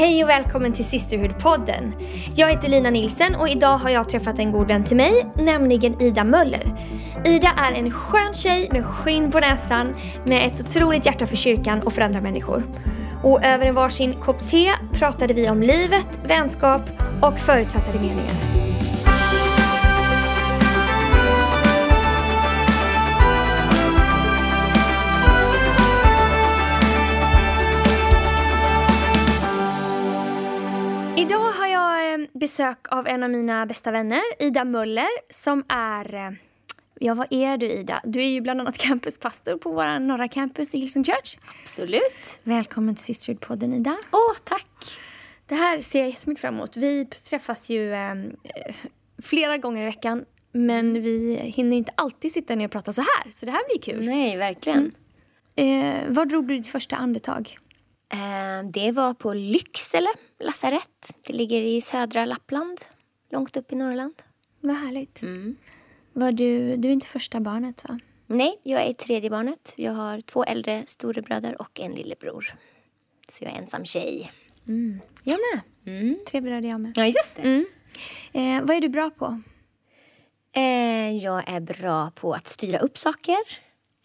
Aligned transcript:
Hej 0.00 0.24
och 0.24 0.30
välkommen 0.30 0.72
till 0.72 0.84
Sisterhood-podden. 0.84 1.92
Jag 2.34 2.50
heter 2.50 2.68
Lina 2.68 2.90
Nilsen 2.90 3.34
och 3.34 3.48
idag 3.48 3.78
har 3.78 3.90
jag 3.90 4.08
träffat 4.08 4.38
en 4.38 4.52
god 4.52 4.68
vän 4.68 4.84
till 4.84 4.96
mig, 4.96 5.26
nämligen 5.34 6.02
Ida 6.02 6.24
Möller. 6.24 6.86
Ida 7.24 7.48
är 7.56 7.72
en 7.72 7.90
skön 7.90 8.34
tjej 8.34 8.68
med 8.72 8.86
skinn 8.86 9.32
på 9.32 9.40
näsan, 9.40 9.94
med 10.24 10.46
ett 10.46 10.60
otroligt 10.60 11.06
hjärta 11.06 11.26
för 11.26 11.36
kyrkan 11.36 11.82
och 11.82 11.92
för 11.92 12.02
andra 12.02 12.20
människor. 12.20 12.66
Och 13.22 13.44
över 13.44 13.66
en 13.66 13.74
varsin 13.74 14.14
kopp 14.14 14.48
te 14.48 14.72
pratade 14.92 15.34
vi 15.34 15.50
om 15.50 15.62
livet, 15.62 16.20
vänskap 16.24 16.82
och 17.22 17.38
förutfattade 17.38 17.98
meningar. 17.98 18.49
Besök 32.32 32.78
av 32.92 33.06
en 33.08 33.22
av 33.22 33.30
mina 33.30 33.66
bästa 33.66 33.90
vänner, 33.90 34.22
Ida 34.38 34.64
Möller, 34.64 35.08
som 35.32 35.64
är... 35.68 36.14
eh, 36.14 36.30
Ja, 37.02 37.14
vad 37.14 37.26
är 37.30 37.56
du 37.56 37.66
Ida? 37.70 38.00
Du 38.04 38.20
är 38.22 38.28
ju 38.28 38.40
bland 38.40 38.60
annat 38.60 38.78
campuspastor 38.78 39.56
på 39.56 39.70
vår 39.70 39.98
norra 39.98 40.28
campus 40.28 40.74
i 40.74 40.78
Hillsong 40.78 41.04
Church. 41.04 41.36
Absolut. 41.62 42.38
Välkommen 42.42 42.94
till 42.96 43.04
Sisterhood-podden 43.14 43.74
Ida. 43.76 43.96
Åh, 44.12 44.36
tack. 44.44 44.66
Det 45.46 45.54
här 45.54 45.80
ser 45.80 45.98
jag 46.00 46.08
jättemycket 46.08 46.40
fram 46.40 46.54
emot. 46.54 46.76
Vi 46.76 47.04
träffas 47.06 47.70
ju 47.70 47.92
eh, 47.94 48.14
flera 49.22 49.58
gånger 49.58 49.82
i 49.82 49.84
veckan, 49.84 50.24
men 50.52 51.02
vi 51.02 51.36
hinner 51.36 51.76
inte 51.76 51.92
alltid 51.94 52.32
sitta 52.32 52.54
ner 52.54 52.64
och 52.64 52.70
prata 52.72 52.92
så 52.92 53.00
här. 53.00 53.30
Så 53.30 53.46
det 53.46 53.52
här 53.52 53.62
blir 53.68 53.94
kul. 53.94 54.04
Nej, 54.06 54.36
verkligen. 54.36 54.92
Eh, 55.56 55.94
var 56.08 56.24
drog 56.24 56.48
du 56.48 56.56
ditt 56.56 56.68
första 56.68 56.96
andetag? 56.96 57.58
Eh, 58.12 58.70
det 58.70 58.92
var 58.92 59.14
på 59.14 59.34
Lycksele 59.34 60.08
lasarett. 60.38 61.14
Det 61.26 61.32
ligger 61.32 61.62
i 61.62 61.80
södra 61.80 62.24
Lappland, 62.24 62.80
långt 63.30 63.56
upp 63.56 63.72
i 63.72 63.76
Norrland. 63.76 64.14
Vad 64.60 64.76
härligt. 64.76 65.20
Var 66.12 66.32
du, 66.32 66.76
du 66.76 66.88
är 66.88 66.92
inte 66.92 67.06
första 67.06 67.40
barnet 67.40 67.84
va? 67.88 67.98
Nej, 68.26 68.60
jag 68.62 68.86
är 68.86 68.92
tredje 68.92 69.30
barnet. 69.30 69.74
Jag 69.76 69.92
har 69.92 70.20
två 70.20 70.44
äldre 70.44 70.84
storebröder 70.86 71.60
och 71.60 71.80
en 71.80 71.92
lillebror. 71.92 72.54
Så 73.28 73.44
jag 73.44 73.52
är 73.54 73.58
ensam 73.58 73.84
tjej. 73.84 74.32
Jag 75.24 75.38
med. 75.52 75.60
Tre 76.26 76.40
bröder 76.40 76.68
jag 76.68 76.80
med. 76.80 76.92
Ja, 76.96 77.06
just 77.06 77.34
det. 77.36 77.42
Mm. 77.42 77.66
Eh, 78.32 78.66
vad 78.66 78.76
är 78.76 78.80
du 78.80 78.88
bra 78.88 79.10
på? 79.10 79.42
Eh, 80.52 81.16
jag 81.16 81.48
är 81.48 81.60
bra 81.60 82.10
på 82.10 82.32
att 82.32 82.46
styra 82.46 82.78
upp 82.78 82.98
saker. 82.98 83.38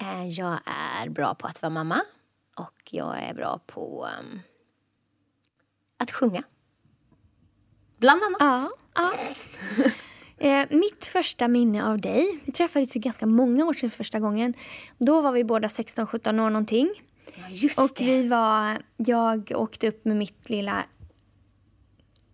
Eh, 0.02 0.25
jag 0.25 0.59
är 1.03 1.09
bra 1.09 1.35
på 1.35 1.47
att 1.47 1.61
vara 1.61 1.69
mamma. 1.69 2.02
Och 2.56 2.81
jag 2.92 3.20
är 3.23 3.34
bra 3.34 3.59
på 3.67 4.08
ehm, 4.08 4.39
att 5.98 6.11
sjunga. 6.11 6.44
Bland 7.98 8.22
annat. 8.23 8.38
Ja. 8.39 8.70
ja. 8.95 9.14
Eh, 10.38 10.67
mitt 10.70 11.06
första 11.06 11.48
minne 11.48 11.86
av 11.86 12.02
dig, 12.02 12.39
vi 12.45 12.52
träffades 12.52 12.95
ju 12.95 13.00
ganska 13.00 13.26
många 13.26 13.66
år 13.66 13.73
sedan 13.73 13.89
för 13.89 13.98
första 13.98 14.20
gången. 14.20 14.53
Då 14.98 15.22
var 15.22 15.31
vi 15.31 15.44
båda 15.44 15.67
16-17 15.67 16.45
år 16.45 16.50
någonting. 16.50 16.89
Ja, 17.36 17.44
just 17.50 17.80
Och 17.80 17.92
det. 17.98 18.06
vi 18.06 18.28
var, 18.28 18.78
jag 18.98 19.52
åkte 19.56 19.88
upp 19.88 20.06
med 20.06 20.17
mitt 20.17 20.50
lilla 20.50 20.83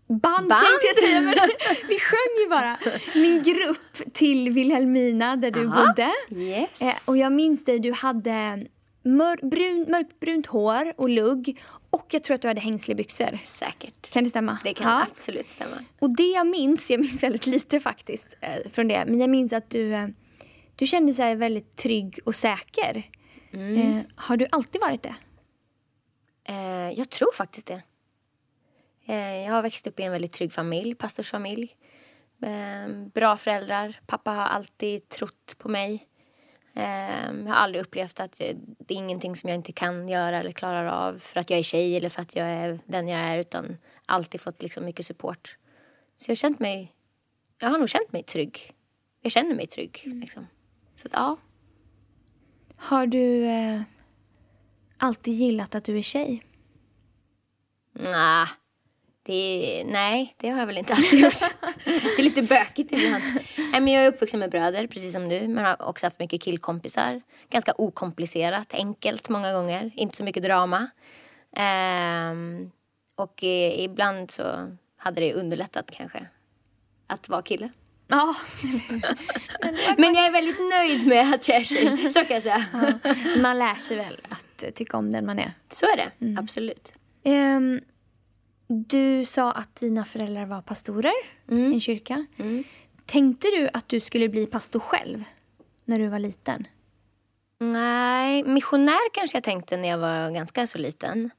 band, 0.08 0.22
Band? 0.22 0.50
tänkte 0.50 0.88
jag 0.96 0.96
säga. 1.04 1.22
Men 1.22 1.34
vi 1.88 2.00
sjöng 2.00 2.44
ju 2.44 2.50
bara. 2.50 2.78
Min 3.16 3.44
grupp 3.44 4.14
till 4.14 4.52
Vilhelmina 4.52 5.36
där 5.36 5.52
du 5.52 5.68
Aha. 5.68 5.86
bodde. 5.88 6.12
Yes. 6.30 6.82
Eh, 6.82 6.94
och 7.06 7.18
jag 7.18 7.32
minns 7.32 7.66
dig, 7.66 7.80
du 7.80 7.92
hade 7.92 8.66
mör, 9.02 9.48
brun, 9.50 9.86
mörkbrunt 9.92 10.46
hår 10.48 10.94
och 10.98 11.10
lugg. 11.10 11.62
Och 11.90 12.06
jag 12.10 12.24
tror 12.24 12.36
att 12.36 12.42
du 12.42 12.48
hade 12.48 12.62
hängslebyxor. 12.62 13.40
Säkert. 13.46 14.10
Kan 14.12 14.24
det 14.24 14.30
stämma? 14.30 14.58
Det 14.64 14.74
kan 14.74 14.88
Ja. 14.92 15.06
absolut 15.12 15.50
stämma. 15.50 15.76
Och 16.00 16.16
det 16.16 16.32
jag 16.32 16.48
minns, 16.48 16.92
jag 16.92 17.00
minns 17.00 17.24
väldigt 17.24 17.46
lite 17.48 17.80
faktiskt 17.80 18.38
eh, 18.42 18.70
från 18.72 18.88
det, 18.88 19.06
men 19.08 19.20
jag 19.20 19.30
minns 19.30 19.54
att 19.54 19.70
du, 19.70 19.94
eh, 19.94 20.08
du 20.76 20.88
kände 20.88 21.12
dig 21.14 21.36
väldigt 21.36 21.76
trygg 21.76 22.20
och 22.26 22.36
säker. 22.36 23.04
Eh, 23.52 24.00
har 24.16 24.38
du 24.38 24.48
alltid 24.52 24.82
varit 24.82 25.04
det? 25.04 25.16
Eh, 26.44 26.90
jag 27.00 27.10
tror 27.10 27.30
faktiskt 27.34 27.68
det. 27.68 27.82
Jag 29.46 29.52
har 29.52 29.62
växt 29.62 29.88
upp 29.88 30.00
i 30.00 30.04
en 30.04 30.12
väldigt 30.12 30.32
trygg 30.32 30.54
familj, 30.54 30.96
pastorsfamilj. 30.96 31.76
Bra 33.14 33.38
föräldrar. 33.38 34.00
Pappa 34.08 34.32
har 34.32 34.44
alltid 34.44 35.10
trott 35.10 35.56
på 35.58 35.70
mig. 35.70 36.08
Eh, 36.74 37.32
jag 37.32 37.48
har 37.48 37.56
aldrig 37.56 37.82
upplevt 37.82 38.20
att 38.20 38.38
det 38.80 38.94
är 38.94 38.98
ingenting 38.98 39.36
som 39.36 39.50
jag 39.50 39.56
inte 39.56 39.72
kan 39.72 40.10
göra 40.10 40.40
eller 40.40 40.52
klarar 40.52 40.86
av 40.86 41.18
för 41.18 41.40
att 41.40 41.50
jag 41.50 41.60
är 41.60 41.64
tjej 41.64 41.98
eller 41.98 42.10
för 42.10 42.22
att 42.22 42.36
jag 42.36 42.48
är 42.48 42.80
den 42.86 43.08
jag 43.08 43.20
är 43.20 43.38
utan 43.38 43.78
alltid 44.06 44.42
fått 44.42 44.62
liksom 44.62 44.86
mycket 44.86 45.06
support. 45.06 45.58
Så 46.18 46.26
jag 46.30 46.32
har 46.32 46.36
känt 46.36 46.60
mig, 46.60 46.96
jag 47.60 47.70
har 47.70 47.78
nog 47.78 47.90
känt 47.90 48.12
mig 48.12 48.24
trygg. 48.24 48.74
Jag 49.22 49.32
känner 49.32 49.56
mig 49.56 49.68
trygg. 49.68 50.02
Liksom. 50.06 50.48
Så 50.96 51.08
att, 51.08 51.14
ja, 51.14 51.38
Har 52.76 53.08
du 53.08 53.46
eh, 53.46 53.82
alltid 54.98 55.34
gillat 55.34 55.76
att 55.76 55.84
du 55.84 55.98
är 55.98 56.02
tjej? 56.02 56.44
Nah, 57.94 58.48
det, 59.24 59.84
nej, 59.86 60.36
det 60.38 60.50
har 60.50 60.60
jag 60.60 60.68
väl 60.68 60.78
inte 60.78 60.94
alltid 60.94 61.20
gjort. 61.20 61.40
det 61.86 62.18
är 62.18 62.24
lite 62.24 62.42
bökigt 62.42 62.92
ibland. 62.92 63.24
Nej, 63.58 63.82
men 63.82 63.88
jag 63.88 64.06
är 64.06 64.08
uppvuxen 64.08 64.40
med 64.40 64.52
bröder, 64.52 64.88
precis 64.88 65.14
som 65.14 65.30
du. 65.30 65.48
Men 65.48 65.66
har 65.66 65.82
också 65.82 66.06
haft 66.06 66.20
mycket 66.20 66.42
killkompisar. 66.42 67.22
Ganska 67.50 67.74
okomplicerat, 67.78 68.74
enkelt 68.74 69.30
många 69.30 69.54
gånger. 69.54 69.92
Inte 69.96 70.18
så 70.18 70.24
mycket 70.24 70.44
drama. 70.44 70.88
Ehm, 71.56 72.72
och 73.16 73.44
eh, 73.44 73.80
ibland 73.80 74.32
så 74.32 74.78
hade 74.98 75.22
det 75.22 75.34
underlättat 75.34 75.92
kanske 75.92 76.28
att 77.08 77.30
vara 77.30 77.42
kille. 77.42 77.70
Ja. 78.08 78.36
Men 79.98 80.14
jag 80.16 80.26
är 80.26 80.32
väldigt 80.32 80.60
nöjd 80.60 81.08
med 81.08 81.34
att 81.34 81.48
jag 81.48 81.58
är 81.58 81.64
tjej, 81.64 82.12
så 82.12 82.20
kan 82.20 82.34
jag 82.34 82.44
säga. 82.44 82.66
man 83.42 83.60
lär 83.60 83.76
sig 83.76 83.98
väl 83.98 84.20
att 84.30 84.76
tycka 84.76 84.98
om 84.98 85.12
den 85.12 85.26
man 85.26 85.40
är. 85.40 85.54
Så 85.72 85.86
är 85.86 85.98
det, 85.98 86.40
absolut. 86.40 86.92
Ehm, 87.24 87.82
du 88.72 89.26
sa 89.26 89.52
att 89.52 89.76
dina 89.76 90.06
föräldrar 90.06 90.46
var 90.46 90.62
pastorer 90.62 91.14
i 91.48 91.56
en 91.56 91.80
kyrka. 91.80 92.26
Tänkte 93.06 93.48
du 93.48 93.70
att 93.74 93.90
du 93.90 94.00
skulle 94.00 94.30
bli 94.30 94.46
pastor 94.46 94.80
själv 94.80 95.24
när 95.86 96.00
du 96.00 96.08
var 96.08 96.20
liten? 96.20 96.68
Nej, 97.60 98.44
missionär 98.44 99.14
kanske 99.14 99.38
jag 99.38 99.44
tänkte 99.44 99.78
när 99.78 99.90
jag 99.90 99.98
var 99.98 100.32
ganska 100.32 100.68
så 100.68 100.78
liten. 100.78 101.30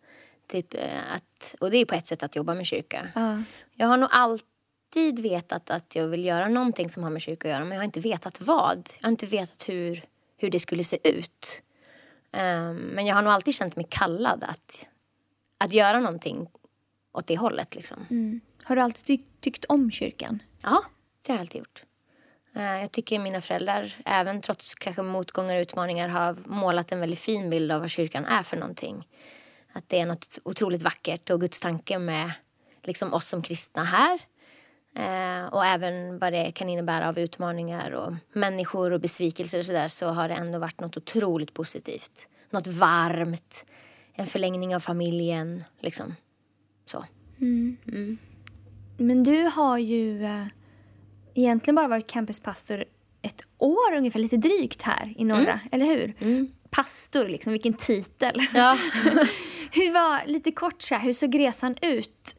Typ 0.47 0.75
eh, 0.75 1.15
att, 1.15 1.55
och 1.61 1.71
det 1.71 1.77
är 1.77 1.85
på 1.85 1.95
ett 1.95 2.07
sätt 2.07 2.23
att 2.23 2.37
jobba 2.37 2.55
med 2.55 2.67
kyrka. 2.67 3.09
Ja. 3.15 3.43
Jag 3.75 3.87
har 3.87 3.97
nog 3.97 4.09
alltid 4.13 5.19
vetat 5.19 5.71
att 5.71 5.95
jag 5.95 6.09
vill 6.09 6.25
göra 6.25 6.49
någonting 6.49 6.91
som 6.91 7.03
har 7.03 7.11
med 7.11 7.23
kyrka 7.23 7.49
att 7.49 7.53
göra. 7.53 7.65
Men 7.65 7.73
jag 7.73 7.79
har 7.79 7.85
inte 7.85 8.01
vetat 8.01 8.41
vad. 8.41 8.91
Jag 8.99 9.07
har 9.07 9.11
inte 9.11 9.27
vetat 9.27 9.69
hur, 9.69 10.05
hur 10.37 10.51
det 10.51 10.61
skulle 10.61 10.85
se 10.85 10.99
ut. 11.19 11.63
Ehm, 12.33 12.77
men 12.77 13.07
jag 13.07 13.15
har 13.15 13.23
nog 13.23 13.33
alltid 13.33 13.55
känt 13.55 13.77
mig 13.77 13.87
kallad 13.89 14.45
att, 14.45 14.87
att 15.59 15.73
göra 15.73 16.01
någonting 16.01 16.49
åt 17.13 17.27
det 17.27 17.37
hållet. 17.37 17.75
Liksom. 17.75 18.07
Har 18.65 18.77
du 18.77 18.83
alltid 18.83 19.05
ty- 19.07 19.25
tyckt 19.41 19.65
om 19.65 19.91
kyrkan? 19.91 20.43
Ja, 20.63 20.85
det 21.27 21.33
har 21.33 21.37
jag 21.37 21.41
alltid 21.41 21.59
gjort. 21.59 21.83
Eh, 22.55 22.63
Jag 22.81 22.93
tycker 22.93 23.19
mina 23.19 23.41
föräldrar, 23.41 23.95
även 24.05 24.41
trots 24.41 24.75
kanske 24.75 25.03
motgångar 25.03 25.57
och 25.57 25.61
utmaningar, 25.61 26.09
har 26.09 26.37
målat 26.47 26.93
en 26.93 27.01
väldigt 27.01 27.19
fin 27.19 27.51
bild 27.51 27.73
av 27.73 27.81
vad 27.81 27.91
kyrkan 27.91 28.25
är 28.25 28.43
för 28.43 28.57
någonting. 28.57 29.09
Att 29.73 29.89
det 29.89 30.01
är 30.01 30.07
något 30.07 30.39
otroligt 30.45 30.83
vackert 30.83 31.31
och 31.31 31.41
Guds 31.41 31.61
tanke 31.61 31.99
med 31.99 32.33
liksom 32.83 33.15
oss 33.15 33.29
som 33.29 33.43
kristna 33.43 33.85
här. 33.85 34.19
Eh, 34.97 35.47
och 35.47 35.65
även 35.65 36.19
vad 36.19 36.33
det 36.33 36.53
kan 36.53 36.69
innebära 36.69 37.09
av 37.09 37.19
utmaningar 37.19 37.91
och 37.91 38.13
människor 38.33 38.91
och 38.93 39.01
besvikelser 39.01 39.59
och 39.59 39.65
sådär 39.67 39.89
så 39.89 40.07
har 40.09 40.29
det 40.29 40.35
ändå 40.35 40.59
varit 40.59 40.81
något 40.81 40.97
otroligt 40.97 41.55
positivt. 41.55 42.29
Något 42.51 42.67
varmt, 42.67 43.65
en 44.15 44.27
förlängning 44.27 44.75
av 44.77 44.81
familjen, 44.81 45.65
liksom. 45.81 46.15
Så. 46.87 47.05
Men 48.97 49.25
du 49.25 49.43
har 49.43 49.79
ju 49.79 50.25
eh, 50.25 50.47
egentligen 51.35 51.75
bara 51.75 51.89
varit 51.89 52.07
campuspastor 52.07 52.85
ett 53.23 53.43
år 53.59 53.97
ungefär, 53.97 54.21
lite 54.21 54.37
drygt 54.37 54.83
här 54.83 55.15
i 55.17 55.25
norra, 55.25 55.61
eller 55.73 55.87
hur? 55.87 56.15
Pastor, 56.71 57.29
liksom, 57.29 57.53
vilken 57.53 57.75
titel. 57.75 58.41
Ja. 58.55 58.79
hur 59.73 59.93
var, 59.93 60.27
lite 60.27 60.53
kort 60.53 60.83
så 60.83 60.95
här, 60.95 61.03
hur 61.03 61.13
såg 61.13 61.39
resan 61.39 61.77
ut 61.83 62.37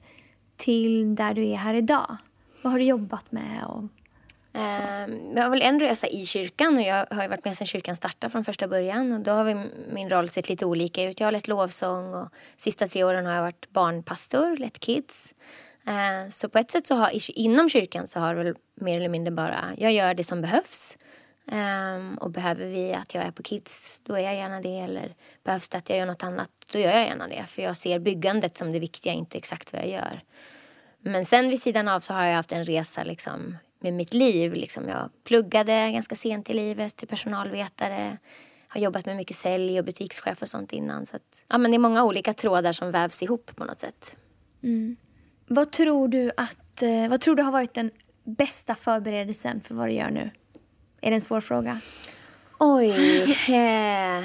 till 0.57 1.15
där 1.15 1.33
du 1.33 1.45
är 1.45 1.55
här 1.55 1.73
idag? 1.73 2.17
Vad 2.61 2.71
har 2.71 2.79
du 2.79 2.85
jobbat 2.85 3.31
med? 3.31 3.65
Och... 3.65 3.83
Ehm, 4.53 5.35
Jag 5.35 5.43
har 5.43 5.49
väl 5.49 5.61
en 5.61 5.79
resa 5.79 6.07
i 6.07 6.25
kyrkan 6.25 6.75
och 6.75 6.81
jag 6.81 7.05
har 7.11 7.23
ju 7.23 7.29
varit 7.29 7.45
med 7.45 7.57
sedan 7.57 7.67
kyrkan 7.67 7.95
startade 7.95 8.31
från 8.31 8.43
första 8.43 8.67
början. 8.67 9.11
Och 9.11 9.19
då 9.19 9.31
har 9.31 9.43
vi, 9.43 9.55
min 9.93 10.09
roll 10.09 10.29
sett 10.29 10.49
lite 10.49 10.65
olika 10.65 11.03
ut. 11.03 11.19
Jag 11.19 11.27
har 11.27 11.31
lett 11.31 11.47
lovsång 11.47 12.13
och 12.13 12.29
sista 12.55 12.87
tre 12.87 13.03
åren 13.03 13.25
har 13.25 13.33
jag 13.33 13.41
varit 13.41 13.69
barnpastor, 13.69 14.57
lett 14.57 14.79
kids. 14.79 15.33
Ehm, 15.85 16.31
Så 16.31 16.49
på 16.49 16.59
ett 16.59 16.71
sätt 16.71 16.87
så 16.87 16.95
har, 16.95 17.09
inom 17.39 17.69
kyrkan 17.69 18.07
så 18.07 18.19
har 18.19 18.35
väl 18.35 18.55
mer 18.75 18.97
eller 18.97 19.09
mindre 19.09 19.31
bara, 19.31 19.73
jag 19.77 19.91
gör 19.91 20.13
det 20.13 20.23
som 20.23 20.41
behövs. 20.41 20.97
Um, 21.45 22.17
och 22.17 22.31
behöver 22.31 22.65
vi 22.65 22.93
att 22.93 23.15
jag 23.15 23.23
är 23.23 23.31
på 23.31 23.43
Kids, 23.43 23.99
då 24.03 24.15
är 24.15 24.19
jag 24.19 24.35
gärna 24.35 24.61
det. 24.61 24.79
Eller 24.79 25.13
behövs 25.43 25.69
det 25.69 25.77
att 25.77 25.89
jag 25.89 25.97
gör 25.99 26.05
något 26.05 26.23
annat, 26.23 26.49
då 26.73 26.79
gör 26.79 26.89
jag 26.91 27.05
gärna 27.05 27.27
det. 27.27 27.43
För 27.47 27.61
jag 27.61 27.77
ser 27.77 27.99
byggandet 27.99 28.55
som 28.55 28.71
det 28.71 28.79
viktiga, 28.79 29.13
inte 29.13 29.37
exakt 29.37 29.73
vad 29.73 29.81
jag 29.81 29.89
gör. 29.89 30.21
Men 30.99 31.25
sen 31.25 31.49
vid 31.49 31.61
sidan 31.61 31.87
av 31.87 31.99
så 31.99 32.13
har 32.13 32.25
jag 32.25 32.35
haft 32.35 32.51
en 32.51 32.65
resa 32.65 33.03
liksom, 33.03 33.57
med 33.83 33.93
mitt 33.93 34.13
liv. 34.13 34.53
Liksom 34.53 34.89
jag 34.89 35.09
pluggade 35.23 35.91
ganska 35.91 36.15
sent 36.15 36.49
i 36.49 36.53
livet 36.53 36.95
till 36.95 37.07
personalvetare. 37.07 38.17
Har 38.67 38.81
jobbat 38.81 39.05
med 39.05 39.15
mycket 39.15 39.35
sälj 39.35 39.79
och 39.79 39.85
butikschef 39.85 40.41
och 40.41 40.49
sånt 40.49 40.73
innan. 40.73 41.05
Så 41.05 41.15
att, 41.15 41.43
ja, 41.47 41.57
men 41.57 41.71
det 41.71 41.77
är 41.77 41.79
många 41.79 42.03
olika 42.03 42.33
trådar 42.33 42.71
som 42.71 42.91
vävs 42.91 43.23
ihop 43.23 43.51
på 43.55 43.65
något 43.65 43.79
sätt. 43.79 44.15
Mm. 44.63 44.95
Vad 45.47 45.71
tror 45.71 46.07
du 46.07 46.31
att, 46.37 46.81
eh, 46.81 47.09
vad 47.09 47.21
tror 47.21 47.35
du 47.35 47.43
har 47.43 47.51
varit 47.51 47.73
den 47.73 47.91
bästa 48.23 48.75
förberedelsen 48.75 49.61
för 49.61 49.75
vad 49.75 49.87
du 49.87 49.93
gör 49.93 50.09
nu? 50.09 50.31
Är 51.01 51.09
det 51.09 51.15
en 51.15 51.21
svår 51.21 51.41
fråga? 51.41 51.79
Oj. 52.59 52.93
Eh, 53.49 54.23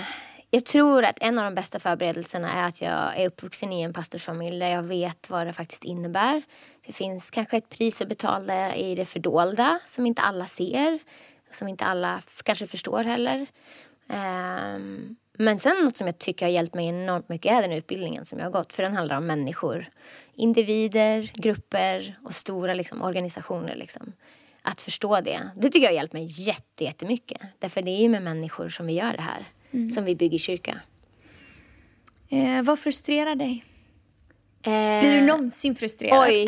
jag 0.51 0.65
tror 0.65 1.05
att 1.05 1.19
en 1.21 1.39
av 1.39 1.45
de 1.45 1.55
bästa 1.55 1.79
förberedelserna 1.79 2.53
är 2.53 2.69
att 2.69 2.81
jag 2.81 3.21
är 3.21 3.27
uppvuxen 3.27 3.73
i 3.73 3.83
en 3.83 3.93
pastorsfamilj 3.93 4.59
där 4.59 4.69
jag 4.69 4.83
vet 4.83 5.31
vad 5.31 5.47
det 5.47 5.53
faktiskt 5.53 5.85
innebär. 5.85 6.43
Det 6.87 6.93
finns 6.93 7.31
kanske 7.31 7.57
ett 7.57 7.69
pris 7.69 8.03
att 8.03 8.09
betala 8.09 8.75
i 8.75 8.95
det 8.95 9.05
fördolda 9.05 9.81
som 9.87 10.07
inte 10.07 10.23
alla 10.23 10.47
ser. 10.47 10.99
Som 11.51 11.69
inte 11.69 11.85
alla 11.85 12.23
kanske 12.43 12.67
förstår 12.67 13.05
heller. 13.05 13.47
Um, 14.07 15.17
men 15.33 15.59
sen 15.59 15.85
något 15.85 15.97
som 15.97 16.07
jag 16.07 16.19
tycker 16.19 16.47
har 16.47 16.51
hjälpt 16.51 16.75
mig 16.75 16.87
enormt 16.87 17.29
mycket 17.29 17.53
är 17.53 17.63
den 17.63 17.73
utbildningen 17.73 18.25
som 18.25 18.39
jag 18.39 18.47
har 18.47 18.53
gått. 18.53 18.73
För 18.73 18.83
den 18.83 18.97
handlar 18.97 19.17
om 19.17 19.27
människor. 19.27 19.89
Individer, 20.35 21.33
grupper 21.35 22.19
och 22.25 22.35
stora 22.35 22.75
liksom, 22.75 23.03
organisationer. 23.03 23.75
Liksom. 23.75 24.13
Att 24.63 24.81
förstå 24.81 25.21
det. 25.21 25.51
Det 25.57 25.71
tycker 25.71 25.81
jag 25.81 25.91
har 25.91 25.97
hjälpt 25.97 26.13
mig 26.13 26.27
jättemycket. 26.79 27.41
Därför 27.59 27.83
det 27.83 27.91
är 27.91 28.03
ju 28.03 28.09
med 28.09 28.23
människor 28.23 28.69
som 28.69 28.87
vi 28.87 28.93
gör 28.93 29.13
det 29.13 29.23
här. 29.23 29.49
Mm. 29.73 29.91
Som 29.91 30.05
vi 30.05 30.15
bygger 30.15 30.39
kyrka. 30.39 30.81
Eh, 32.29 32.63
vad 32.63 32.79
frustrerar 32.79 33.35
dig? 33.35 33.65
Eh, 34.63 35.01
blir 35.01 35.21
du 35.21 35.27
någonsin 35.27 35.77
frustrerad? 35.77 36.29
Oj. 36.29 36.47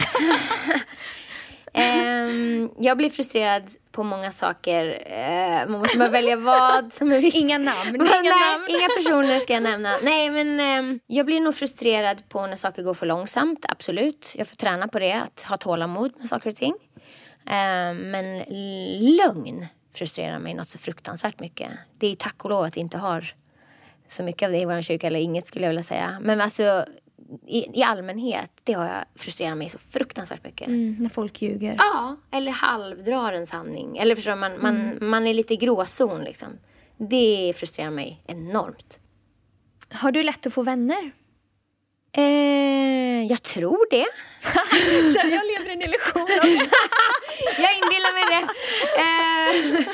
um, 1.75 2.71
jag 2.79 2.97
blir 2.97 3.11
frustrerad 3.11 3.63
på 3.93 4.03
många 4.03 4.31
saker. 4.31 4.85
Uh, 4.87 5.71
man 5.71 5.81
måste 5.81 5.99
bara 5.99 6.09
välja 6.09 6.37
vad 6.37 6.93
som 6.93 7.13
är 7.13 7.21
viktigt. 7.21 7.43
Inga 7.43 7.59
namn. 7.59 7.95
Inga, 7.95 8.05
Nej, 8.23 8.53
namn. 8.53 8.67
inga 8.69 8.89
personer 8.89 9.41
ska 9.41 9.53
jag 9.53 9.63
nämna. 9.63 9.97
Nej, 10.03 10.31
men 10.31 10.79
um, 10.85 11.01
jag 11.07 11.27
blir 11.27 11.41
nog 11.41 11.55
frustrerad 11.55 12.29
på 12.29 12.47
när 12.47 12.57
saker 12.57 12.83
går 12.83 12.95
för 12.95 13.07
långsamt. 13.07 13.67
Absolut. 13.69 14.33
Jag 14.37 14.49
får 14.49 14.57
träna 14.57 14.89
på 14.89 14.99
det. 14.99 15.13
Att 15.13 15.43
ha 15.43 15.57
tålamod 15.57 16.13
med 16.19 16.29
saker 16.29 16.51
och 16.51 16.57
ting. 16.57 16.75
Uh, 17.47 17.95
men 17.95 18.39
lögn 19.17 19.67
frustrerar 19.93 20.39
mig 20.39 20.55
något 20.55 20.69
så 20.69 20.79
fruktansvärt 20.79 21.41
mycket. 21.41 21.71
Det 21.99 22.07
är 22.07 22.15
tack 22.15 22.45
och 22.45 22.51
lov 22.51 22.65
att 22.65 22.77
vi 22.77 22.81
inte 22.81 22.99
har 22.99 23.35
så 24.09 24.23
mycket 24.23 24.47
av 24.47 24.53
det 24.53 24.59
i 24.59 24.65
vår 24.65 24.83
kyrka, 24.83 25.07
eller 25.07 25.21
inget 25.21 25.47
skulle 25.47 25.65
jag 25.65 25.71
vilja 25.71 25.83
säga. 25.83 26.19
Men 26.23 26.41
alltså 26.41 26.85
i, 27.47 27.79
i 27.81 27.83
allmänhet, 27.83 28.51
det 28.65 28.73
har 28.73 28.87
jag 28.87 29.05
frustrerat 29.15 29.59
mig 29.59 29.69
så 29.69 29.79
fruktansvärt 29.79 30.45
mycket. 30.45 30.67
Mm, 30.67 30.97
när 30.99 31.09
folk 31.09 31.43
ljuger. 31.43 31.75
Ja, 31.79 32.17
eller 32.31 32.53
halvdrar 32.53 33.33
en 33.33 33.47
sanning. 33.47 33.99
Eller 33.99 34.15
förstår 34.15 34.37
man, 34.37 34.63
man, 34.63 34.81
mm. 34.81 35.11
man 35.11 35.27
är 35.27 35.35
lite 35.35 35.55
i 35.55 35.57
gråzon 35.57 36.25
liksom. 36.25 36.49
Det 36.97 37.53
frustrerar 37.57 37.91
mig 37.91 38.23
enormt. 38.27 38.99
Har 39.93 40.13
du 40.13 40.23
lätt 40.23 40.47
att 40.47 40.55
få 40.55 40.63
vänner? 40.63 41.13
Eh, 42.13 43.27
jag 43.27 43.43
tror 43.43 43.87
det. 43.91 44.07
så 45.13 45.19
jag 45.19 45.47
lever 45.47 45.69
i 45.69 45.73
en 45.73 45.83
illusion. 45.83 46.27
jag 47.59 47.75
inbillar 47.75 48.13
mig 48.15 48.25
det. 48.31 48.47
Eh, 49.01 49.85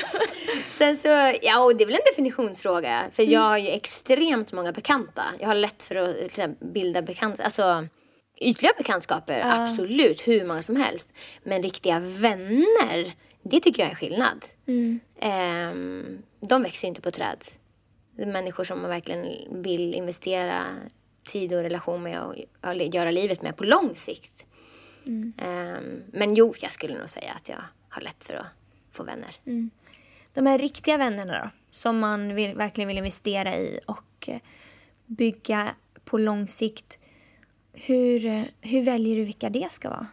sen 0.69 0.97
så, 0.97 1.09
ja, 1.43 1.73
det 1.73 1.85
är 1.85 1.87
väl 1.87 1.95
en 1.95 2.01
definitionsfråga. 2.13 3.05
För 3.13 3.23
jag 3.23 3.41
har 3.41 3.59
ju 3.59 3.69
extremt 3.69 4.53
många 4.53 4.73
bekanta. 4.73 5.25
Jag 5.41 5.47
har 5.47 5.55
lätt 5.55 5.83
för 5.83 5.97
att 5.97 6.17
liksom, 6.17 6.57
bilda 6.61 7.03
bekanta, 7.03 7.45
alltså 7.45 7.89
ytliga 8.41 8.73
bekantskaper, 8.79 9.41
uh. 9.41 9.61
absolut, 9.61 10.29
hur 10.29 10.45
många 10.45 10.63
som 10.63 10.77
helst. 10.77 11.13
Men 11.43 11.63
riktiga 11.63 11.99
vänner, 11.99 13.13
det 13.43 13.61
tycker 13.61 13.83
jag 13.83 13.91
är 13.91 13.95
skillnad. 13.95 14.45
Mm. 14.67 15.01
Eh, 15.21 16.49
de 16.49 16.63
växer 16.63 16.89
inte 16.89 17.01
på 17.01 17.11
träd. 17.11 17.45
Människor 18.17 18.65
som 18.65 18.81
man 18.81 18.91
verkligen 18.91 19.27
vill 19.63 19.95
investera 19.95 20.67
tid 21.27 21.53
och 21.53 21.63
relation 21.63 22.03
med 22.03 22.23
och 22.23 22.35
göra 22.75 23.11
livet 23.11 23.43
med 23.43 23.57
på 23.57 23.65
lång 23.65 23.95
sikt. 23.95 24.45
Mm. 25.07 25.33
Um, 25.39 26.03
men 26.13 26.35
jo, 26.35 26.55
jag 26.61 26.73
skulle 26.73 26.99
nog 26.99 27.09
säga 27.09 27.33
att 27.37 27.49
jag 27.49 27.63
har 27.89 28.03
lätt 28.03 28.25
för 28.25 28.35
att 28.35 28.47
få 28.93 29.03
vänner. 29.03 29.37
Mm. 29.47 29.71
De 30.33 30.47
här 30.47 30.59
riktiga 30.59 30.97
vännerna 30.97 31.43
då, 31.43 31.51
som 31.71 31.99
man 31.99 32.35
vill, 32.35 32.55
verkligen 32.55 32.89
vill 32.89 32.99
investera 32.99 33.57
i 33.57 33.81
och 33.87 34.29
bygga 35.07 35.75
på 36.05 36.19
lång 36.19 36.49
sikt. 36.49 36.99
Hur, 37.73 38.45
hur 38.61 38.83
väljer 38.83 39.17
du 39.17 39.25
vilka 39.25 39.51
det 39.51 39.73
ska 39.73 39.91
vara? 39.91 40.07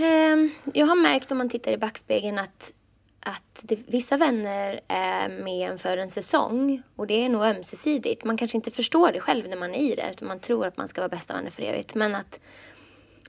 Um, 0.00 0.50
jag 0.74 0.86
har 0.86 0.96
märkt 0.96 1.32
om 1.32 1.38
man 1.38 1.48
tittar 1.48 1.72
i 1.72 1.78
backspegeln 1.78 2.38
att 2.38 2.72
att 3.20 3.60
det, 3.62 3.78
vissa 3.86 4.16
vänner 4.16 4.80
är 4.88 5.28
med 5.28 5.70
en 5.70 5.78
för 5.78 5.96
en 5.96 6.10
säsong 6.10 6.82
och 6.96 7.06
det 7.06 7.24
är 7.24 7.28
nog 7.28 7.42
ömsesidigt. 7.42 8.24
Man 8.24 8.36
kanske 8.36 8.56
inte 8.56 8.70
förstår 8.70 9.12
det 9.12 9.20
själv 9.20 9.48
när 9.48 9.56
man 9.56 9.74
är 9.74 9.92
i 9.92 9.94
det 9.94 10.10
utan 10.10 10.28
man 10.28 10.40
tror 10.40 10.66
att 10.66 10.76
man 10.76 10.88
ska 10.88 11.00
vara 11.00 11.08
bästa 11.08 11.34
vänner 11.34 11.50
för 11.50 11.62
evigt. 11.62 11.94
Men 11.94 12.14
att 12.14 12.40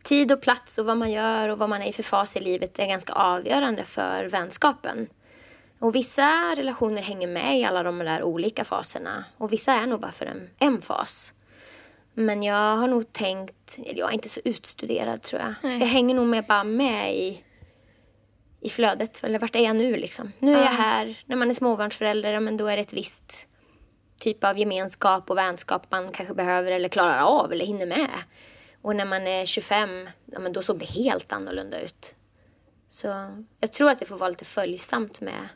tid 0.03 0.31
och 0.31 0.41
plats 0.41 0.77
och 0.77 0.86
vad 0.86 0.97
man 0.97 1.12
gör 1.12 1.50
och 1.50 1.57
vad 1.57 1.69
man 1.69 1.81
är 1.81 1.89
i 1.89 1.94
för 1.94 2.03
fas 2.03 2.38
i 2.38 2.39
livet 2.39 2.80
är 2.80 2.88
ganska 2.88 3.13
avgörande 3.13 3.83
för 3.83 4.25
vänskapen. 4.25 5.07
Och 5.80 5.95
vissa 5.95 6.56
relationer 6.56 7.01
hänger 7.01 7.27
med 7.27 7.59
i 7.59 7.63
alla 7.63 7.83
de 7.83 8.00
där 8.00 8.24
olika 8.24 8.63
faserna 8.63 9.25
och 9.38 9.53
vissa 9.53 9.74
är 9.74 9.88
nog 9.88 10.00
bara 10.00 10.12
för 10.12 10.25
en, 10.25 10.50
en 10.59 10.81
fas. 10.81 11.33
Men 12.13 12.44
jag 12.44 12.77
har 12.77 12.88
nog 12.88 13.13
tänkt, 13.13 13.77
eller 13.86 14.00
jag 14.00 14.09
är 14.09 14.13
inte 14.13 14.30
så 14.30 14.39
utstuderad 14.44 15.21
tror 15.21 15.41
jag. 15.41 15.53
Nej. 15.63 15.80
Jag 15.80 15.88
hänger 15.88 16.15
nog 16.15 16.27
med 16.27 16.45
bara 16.45 16.63
med 16.63 17.15
i 17.15 17.44
i 18.62 18.70
flödet. 18.70 19.24
Eller 19.24 19.40
vart 19.40 19.56
är 19.56 19.64
jag 19.64 19.76
nu 19.76 19.96
liksom? 19.96 20.32
Nu 20.40 20.56
är 20.56 20.64
jag 20.64 20.72
här. 20.72 21.24
När 21.26 21.36
man 21.36 21.50
är 21.50 21.54
småbarnsförälder, 21.54 22.40
men 22.40 22.58
då 22.58 22.68
är 22.68 22.76
det 22.76 22.82
ett 22.82 22.94
visst 22.94 23.48
typ 24.20 24.44
av 24.44 24.58
gemenskap 24.58 25.30
och 25.30 25.38
vänskap 25.38 25.92
man 25.92 26.10
kanske 26.10 26.34
behöver 26.34 26.72
eller 26.72 26.90
klarar 26.90 27.20
av 27.20 27.52
eller 27.52 27.66
hinner 27.66 27.86
med. 27.86 28.10
Och 28.82 28.96
när 28.96 29.06
man 29.06 29.28
är 29.28 29.46
25, 29.46 30.10
ja, 30.26 30.40
men 30.40 30.54
då 30.54 30.62
såg 30.62 30.80
det 30.80 30.90
helt 30.90 31.32
annorlunda 31.32 31.82
ut. 31.82 32.16
Så 32.90 33.08
jag 33.60 33.72
tror 33.72 33.90
att 33.90 34.00
det 34.00 34.06
får 34.06 34.18
vara 34.18 34.30
lite 34.30 34.46
följsamt 34.46 35.22
med 35.22 35.50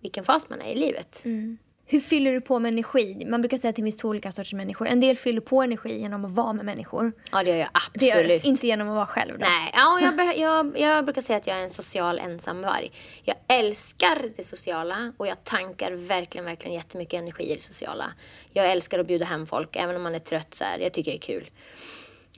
vilken 0.00 0.24
fas 0.24 0.48
man 0.48 0.60
är 0.60 0.72
i 0.72 0.76
livet. 0.76 1.24
Mm. 1.24 1.58
Hur 1.90 2.00
fyller 2.00 2.32
du 2.32 2.40
på 2.40 2.58
med 2.58 2.72
energi? 2.72 3.26
Man 3.26 3.40
brukar 3.40 3.56
säga 3.56 3.70
att 3.70 3.76
det 3.76 3.82
finns 3.82 3.96
två 3.96 4.08
olika 4.08 4.32
sorters 4.32 4.52
människor. 4.52 4.88
En 4.88 5.00
del 5.00 5.16
fyller 5.16 5.40
på 5.40 5.62
energi 5.62 6.00
genom 6.00 6.24
att 6.24 6.30
vara 6.30 6.52
med 6.52 6.64
människor. 6.64 7.12
Ja, 7.32 7.42
det 7.42 7.50
gör 7.50 7.56
jag 7.56 7.68
absolut. 7.72 8.44
Inte 8.44 8.66
genom 8.66 8.88
att 8.88 8.94
vara 8.94 9.06
själv. 9.06 9.38
Då. 9.38 9.46
Nej, 9.46 9.70
ja, 9.74 10.00
jag, 10.00 10.36
jag, 10.38 10.78
jag 10.80 11.04
brukar 11.04 11.22
säga 11.22 11.36
att 11.36 11.46
jag 11.46 11.58
är 11.58 11.62
en 11.62 11.70
social 11.70 12.18
ensamvarg. 12.18 12.92
Jag 13.22 13.36
älskar 13.48 14.30
det 14.36 14.42
sociala 14.42 15.12
och 15.16 15.26
jag 15.26 15.44
tankar 15.44 15.92
verkligen, 15.92 16.44
verkligen 16.44 16.74
jättemycket 16.74 17.20
energi 17.20 17.50
i 17.50 17.54
det 17.54 17.62
sociala. 17.62 18.12
Jag 18.52 18.70
älskar 18.70 18.98
att 18.98 19.06
bjuda 19.06 19.24
hem 19.24 19.46
folk, 19.46 19.76
även 19.76 19.96
om 19.96 20.02
man 20.02 20.14
är 20.14 20.18
trött. 20.18 20.54
Så 20.54 20.64
här, 20.64 20.78
jag 20.78 20.92
tycker 20.92 21.10
det 21.10 21.16
är 21.16 21.20
kul. 21.20 21.50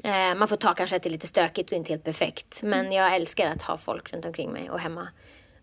Eh, 0.04 0.34
man 0.38 0.48
får 0.48 0.56
ta 0.56 0.74
kanske 0.74 0.96
att 0.96 1.02
det 1.02 1.08
är 1.08 1.12
lite 1.12 1.26
stökigt 1.26 1.70
och 1.70 1.76
inte 1.76 1.92
helt 1.92 2.04
perfekt. 2.04 2.62
Men 2.62 2.80
mm. 2.80 2.92
jag 2.92 3.14
älskar 3.14 3.52
att 3.52 3.62
ha 3.62 3.76
folk 3.76 4.12
runt 4.12 4.24
omkring 4.24 4.52
mig 4.52 4.70
och 4.70 4.80
hemma. 4.80 5.08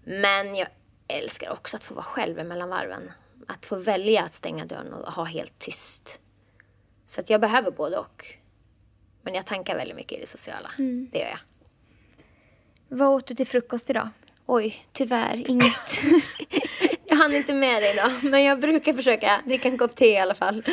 Men 0.04 0.56
jag 0.56 0.68
älskar 1.08 1.52
också 1.52 1.78
att 1.78 1.84
få 1.84 1.94
vara 1.94 2.06
själv 2.06 2.46
mellan 2.46 2.70
varven 2.70 3.12
att 3.48 3.66
få 3.66 3.76
välja 3.76 4.24
att 4.24 4.34
stänga 4.34 4.66
dörren 4.66 4.94
och 4.94 5.14
ha 5.14 5.24
helt 5.24 5.60
tyst. 5.60 6.20
Så 7.08 7.22
att 7.22 7.30
jag 7.30 7.42
behöver 7.42 7.72
både 7.72 7.98
och. 7.98 8.26
Men 9.22 9.34
jag 9.34 9.46
tankar 9.46 9.76
väldigt 9.76 9.96
mycket 9.96 10.18
i 10.18 10.22
det 10.22 10.28
sociala. 10.28 10.72
Mm. 10.78 11.10
Det 11.12 11.20
gör 11.20 11.28
jag. 11.28 11.40
Vad 12.90 13.08
åt 13.08 13.28
du 13.28 13.36
till 13.36 13.48
frukost 13.48 13.90
idag? 13.90 14.10
Oj, 14.46 14.88
tyvärr 14.94 15.50
inget. 15.50 16.04
jag 17.06 17.16
hann 17.16 17.34
inte 17.34 17.54
med 17.54 17.84
det 17.84 17.94
idag. 17.94 18.12
Men 18.22 18.44
jag 18.44 18.60
brukar 18.60 18.94
försöka 18.94 19.42
dricka 19.46 19.70
en 19.70 19.78
kopp 19.78 19.96
te 19.96 20.10
i 20.10 20.18
alla 20.18 20.36
fall. 20.36 20.64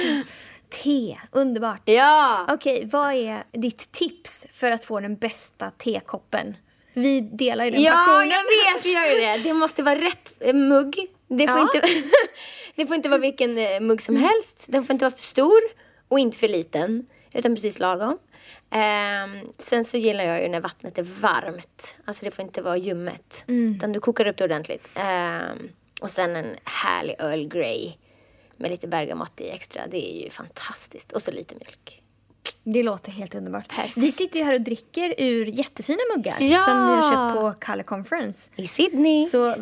Te, 0.69 1.19
underbart. 1.31 1.83
Ja! 1.85 2.47
Okej, 2.49 2.89
vad 2.93 3.13
är 3.15 3.45
ditt 3.53 3.93
tips 3.93 4.47
för 4.53 4.71
att 4.71 4.85
få 4.85 5.01
den 5.01 5.17
bästa 5.17 5.71
tekoppen? 5.71 6.57
Vi 6.93 7.21
delar 7.21 7.65
ju 7.65 7.71
den 7.71 7.83
ja, 7.83 7.93
passionen. 7.93 8.29
Ja, 8.29 8.37
jag 8.37 8.75
vet, 8.75 8.85
vi 8.85 8.93
gör 8.93 9.05
ju 9.05 9.21
det. 9.21 9.49
Det 9.49 9.53
måste 9.53 9.83
vara 9.83 10.01
rätt 10.01 10.55
mugg. 10.55 11.14
Det 11.29 11.49
får, 11.49 11.59
ja. 11.59 11.71
inte, 11.75 11.89
det 12.75 12.87
får 12.87 12.97
inte 12.97 13.09
vara 13.09 13.21
vilken 13.21 13.59
eh, 13.59 13.81
mugg 13.81 14.03
som 14.03 14.17
mm. 14.17 14.29
helst. 14.29 14.65
Den 14.67 14.85
får 14.85 14.93
inte 14.93 15.05
vara 15.05 15.15
för 15.15 15.21
stor 15.21 15.61
och 16.09 16.19
inte 16.19 16.37
för 16.37 16.49
liten. 16.49 17.07
Utan 17.33 17.55
precis 17.55 17.79
lagom. 17.79 18.19
Um, 18.71 19.53
sen 19.59 19.85
så 19.85 19.97
gillar 19.97 20.25
jag 20.25 20.43
ju 20.43 20.49
när 20.49 20.61
vattnet 20.61 20.99
är 20.99 21.03
varmt. 21.03 21.97
Alltså 22.05 22.25
det 22.25 22.31
får 22.31 22.45
inte 22.45 22.63
vara 22.63 22.77
ljummet. 22.77 23.45
Mm. 23.49 23.75
Utan 23.75 23.93
du 23.93 24.01
kokar 24.01 24.27
upp 24.27 24.37
det 24.37 24.45
ordentligt. 24.45 24.89
Um, 24.97 25.69
och 26.01 26.11
sen 26.11 26.37
en 26.37 26.57
härlig 26.65 27.17
Earl 27.19 27.49
Grey 27.49 27.93
med 28.57 28.71
lite 28.71 28.89
bergamott 28.89 29.41
i 29.41 29.51
extra. 29.51 29.83
Det 29.91 30.17
är 30.17 30.25
ju 30.25 30.31
fantastiskt. 30.31 31.13
Och 31.13 31.23
så 31.23 31.31
lite 31.31 31.55
mjölk. 31.55 32.03
Det 32.63 32.83
låter 32.83 33.13
helt 33.13 33.35
underbart. 33.35 33.69
Perfekt. 33.69 33.97
Vi 33.97 34.13
sitter 34.13 34.39
ju 34.39 34.45
här 34.45 34.55
och 34.55 34.61
dricker 34.61 35.15
ur 35.19 35.47
jättefina 35.47 35.99
muggar 36.17 36.37
ja! 36.41 36.65
som 36.65 36.87
vi 36.87 36.95
har 36.95 37.03
köpt 37.03 37.41
på 37.41 37.67
Color 37.67 37.83
Conference. 37.83 38.51
I 38.57 38.67
Sydney. 38.67 39.25
Så 39.25 39.57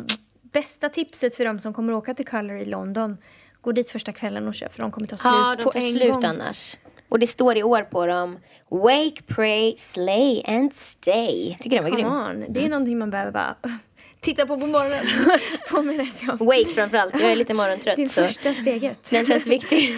bästa 0.53 0.89
tipset 0.89 1.35
för 1.35 1.45
de 1.45 1.59
som 1.59 1.73
kommer 1.73 1.93
åka 1.93 2.13
till 2.13 2.25
Color 2.27 2.57
i 2.57 2.65
London, 2.65 3.17
gå 3.61 3.71
dit 3.71 3.89
första 3.89 4.11
kvällen 4.11 4.47
och 4.47 4.53
köp 4.55 4.73
för 4.73 4.81
de 4.83 4.91
kommer 4.91 5.07
ta 5.07 5.17
slut 5.17 5.33
Ja, 5.33 5.57
på 5.63 5.71
en 5.75 5.81
slut 5.81 6.13
gång. 6.13 6.23
annars. 6.25 6.77
Och 7.09 7.19
det 7.19 7.27
står 7.27 7.57
i 7.57 7.63
år 7.63 7.81
på 7.81 8.05
dem. 8.05 8.39
Wake, 8.69 9.21
pray, 9.27 9.75
slay 9.77 10.43
and 10.47 10.73
stay. 10.75 11.57
Tycker 11.59 11.81
den 11.81 11.91
var 11.91 11.97
grym. 11.97 12.07
on, 12.07 12.53
det 12.53 12.65
är 12.65 12.69
någonting 12.69 12.99
man 12.99 13.09
behöver 13.09 13.31
bara 13.31 13.55
titta 14.19 14.45
på 14.47 14.59
på 14.59 14.67
morgonen. 14.67 15.05
på 15.71 15.81
med 15.81 15.97
rätt 15.97 16.23
jobb. 16.23 16.39
Wake 16.39 16.65
framförallt. 16.65 17.19
Jag 17.21 17.31
är 17.31 17.35
lite 17.35 17.53
morgontrött. 17.53 17.95
Det 17.95 18.01
är 18.01 18.07
så 18.07 18.21
första 18.21 18.53
steget. 18.53 19.09
den 19.09 19.25
känns 19.25 19.47
viktig. 19.47 19.95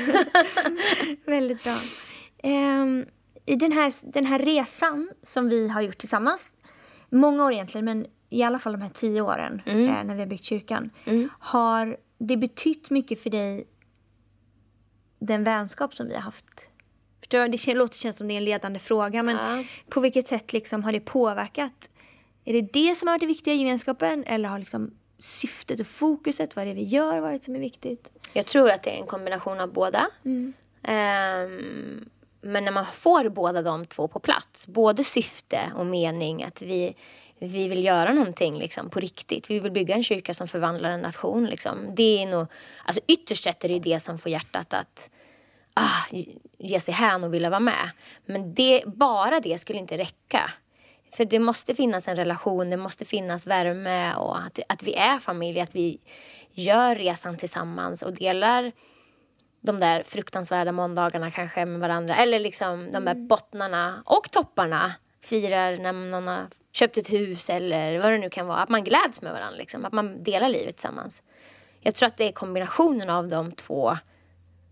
Väldigt 1.26 1.64
bra. 1.64 1.76
Ehm, 2.44 3.06
I 3.46 3.56
den 3.56 3.72
här, 3.72 3.94
den 4.14 4.26
här 4.26 4.40
resan 4.40 5.10
som 5.24 5.50
vi 5.50 5.68
har 5.68 5.82
gjort 5.82 5.98
tillsammans, 5.98 6.52
många 7.10 7.46
år 7.46 7.52
egentligen, 7.54 7.86
men 7.86 8.06
i 8.36 8.44
alla 8.44 8.60
fall 8.60 8.74
de 8.74 8.82
här 8.82 8.90
tio 8.94 9.22
åren 9.22 9.62
Mm. 9.66 9.86
eh, 9.90 10.04
när 10.04 10.14
vi 10.16 10.20
har 10.22 10.28
byggt 10.28 10.44
kyrkan, 10.44 10.90
har 11.40 11.98
det 12.18 12.38
betytt 12.38 12.90
mycket 12.90 13.22
för 13.24 13.30
dig 13.30 13.68
den 15.20 15.44
vänskap 15.44 15.94
som 15.96 16.08
vi 16.08 16.14
har 16.14 16.22
haft? 16.22 16.70
Förstår? 17.20 17.48
Det 17.48 17.74
låter 17.74 17.98
känns 17.98 18.18
som 18.18 18.28
det 18.28 18.34
är 18.34 18.38
en 18.38 18.44
ledande 18.46 18.80
fråga, 18.80 19.24
men 19.24 19.36
Ja. 19.58 19.64
på 19.90 20.00
vilket 20.02 20.28
sätt 20.28 20.54
liksom 20.54 20.84
har 20.84 20.92
det 20.92 21.00
påverkat? 21.00 21.90
Är 22.46 22.54
det 22.54 22.62
det 22.74 22.96
som 22.96 23.08
har 23.08 23.14
varit 23.14 23.22
det 23.22 23.28
viktiga 23.28 23.54
i 23.54 23.58
gemenskapen 23.58 24.24
eller 24.24 24.50
har 24.50 24.60
liksom 24.60 24.92
syftet 25.20 25.80
och 25.80 25.88
fokuset, 25.88 26.56
vad 26.56 26.66
det 26.68 26.72
är 26.72 26.76
vi 26.76 26.84
gör, 26.84 27.20
varit 27.20 27.44
som 27.44 27.56
är 27.56 27.60
viktigt? 27.60 28.12
Jag 28.34 28.46
tror 28.46 28.70
att 28.70 28.84
det 28.84 28.90
är 28.98 29.02
en 29.02 29.08
kombination 29.08 29.60
av 29.60 29.74
båda. 29.74 30.08
Ehm, 30.84 32.10
men 32.42 32.66
när 32.66 32.72
man 32.72 32.86
får 32.86 33.30
båda 33.30 33.62
de 33.62 33.86
två 33.86 34.08
på 34.08 34.20
plats, 34.20 34.68
både 34.68 35.04
syfte 35.04 35.60
och 35.76 35.86
mening, 35.86 36.44
att 36.44 36.62
vi, 36.62 36.96
vi 37.40 37.68
vill 37.68 37.84
göra 37.84 38.14
någonting 38.14 38.58
liksom, 38.58 38.90
på 38.90 39.00
riktigt. 39.00 39.50
Vi 39.50 39.60
vill 39.60 39.72
bygga 39.72 39.96
en 39.96 40.04
kyrka 40.04 40.34
som 40.34 40.48
förvandlar 40.48 40.90
en 40.90 41.02
nation. 41.02 41.46
Liksom. 41.46 41.96
Det 41.96 42.24
är 42.24 42.28
nog, 42.28 42.48
alltså 42.86 43.02
ytterst 43.08 43.44
sett 43.44 43.64
är 43.64 43.70
det 43.70 43.80
det 43.80 44.00
som 44.00 44.20
får 44.20 44.32
hjärtat 44.32 44.74
att 44.74 45.10
ah, 45.74 46.16
ge 46.58 46.80
sig 46.80 46.94
hän 46.94 47.24
och 47.24 47.34
vilja 47.34 47.50
vara 47.50 47.60
med. 47.60 47.90
Men 48.26 48.54
det, 48.54 48.84
bara 48.86 49.40
det 49.40 49.58
skulle 49.58 49.80
inte 49.80 49.98
räcka. 49.98 50.52
För 51.14 51.26
det 51.26 51.40
måste 51.40 51.76
finnas 51.76 52.08
en 52.08 52.16
relation, 52.16 52.70
det 52.70 52.78
måste 52.78 53.06
finnas 53.06 53.48
värme 53.48 54.16
och 54.16 54.38
att, 54.38 54.60
att 54.70 54.84
vi 54.84 54.94
är 54.94 55.20
familj, 55.20 55.60
att 55.60 55.76
vi 55.76 56.00
gör 56.52 56.96
resan 56.96 57.38
tillsammans 57.38 58.02
och 58.02 58.14
delar 58.14 58.72
de 59.62 59.80
där 59.80 60.04
fruktansvärda 60.04 60.72
måndagarna 60.72 61.32
kanske 61.32 61.66
med 61.66 61.80
varandra. 61.80 62.16
Eller 62.16 62.40
liksom 62.40 62.92
de 62.92 63.06
där 63.06 63.16
bottnarna 63.16 64.04
och 64.06 64.32
topparna. 64.32 64.94
Firar 65.22 65.78
när 65.78 65.94
någon 65.94 66.28
har 66.28 66.48
köpt 66.76 66.98
ett 66.98 67.14
hus 67.14 67.50
eller 67.50 68.00
vad 68.00 68.12
det 68.12 68.18
nu 68.18 68.30
kan 68.30 68.48
vara. 68.48 68.58
Att 68.58 68.70
man 68.70 68.84
gläds 68.84 69.22
med 69.22 69.34
varandra, 69.34 69.58
liksom. 69.58 69.86
att 69.86 69.94
man 69.94 70.24
delar 70.24 70.50
livet 70.50 70.78
tillsammans. 70.78 71.22
Jag 71.80 71.96
tror 71.96 72.08
att 72.08 72.18
det 72.18 72.28
är 72.28 72.32
kombinationen 72.32 73.10
av 73.10 73.28
de 73.28 73.52
två 73.52 73.98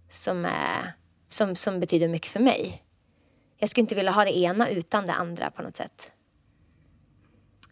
som, 0.10 0.46
är, 0.46 0.94
som, 1.30 1.56
som 1.56 1.80
betyder 1.80 2.08
mycket 2.08 2.32
för 2.32 2.40
mig. 2.40 2.84
Jag 3.58 3.70
skulle 3.70 3.82
inte 3.82 3.96
vilja 3.96 4.12
ha 4.12 4.26
det 4.26 4.38
ena 4.38 4.70
utan 4.70 5.08
det 5.08 5.14
andra 5.14 5.52
på 5.52 5.62
något 5.62 5.76
sätt. 5.76 6.12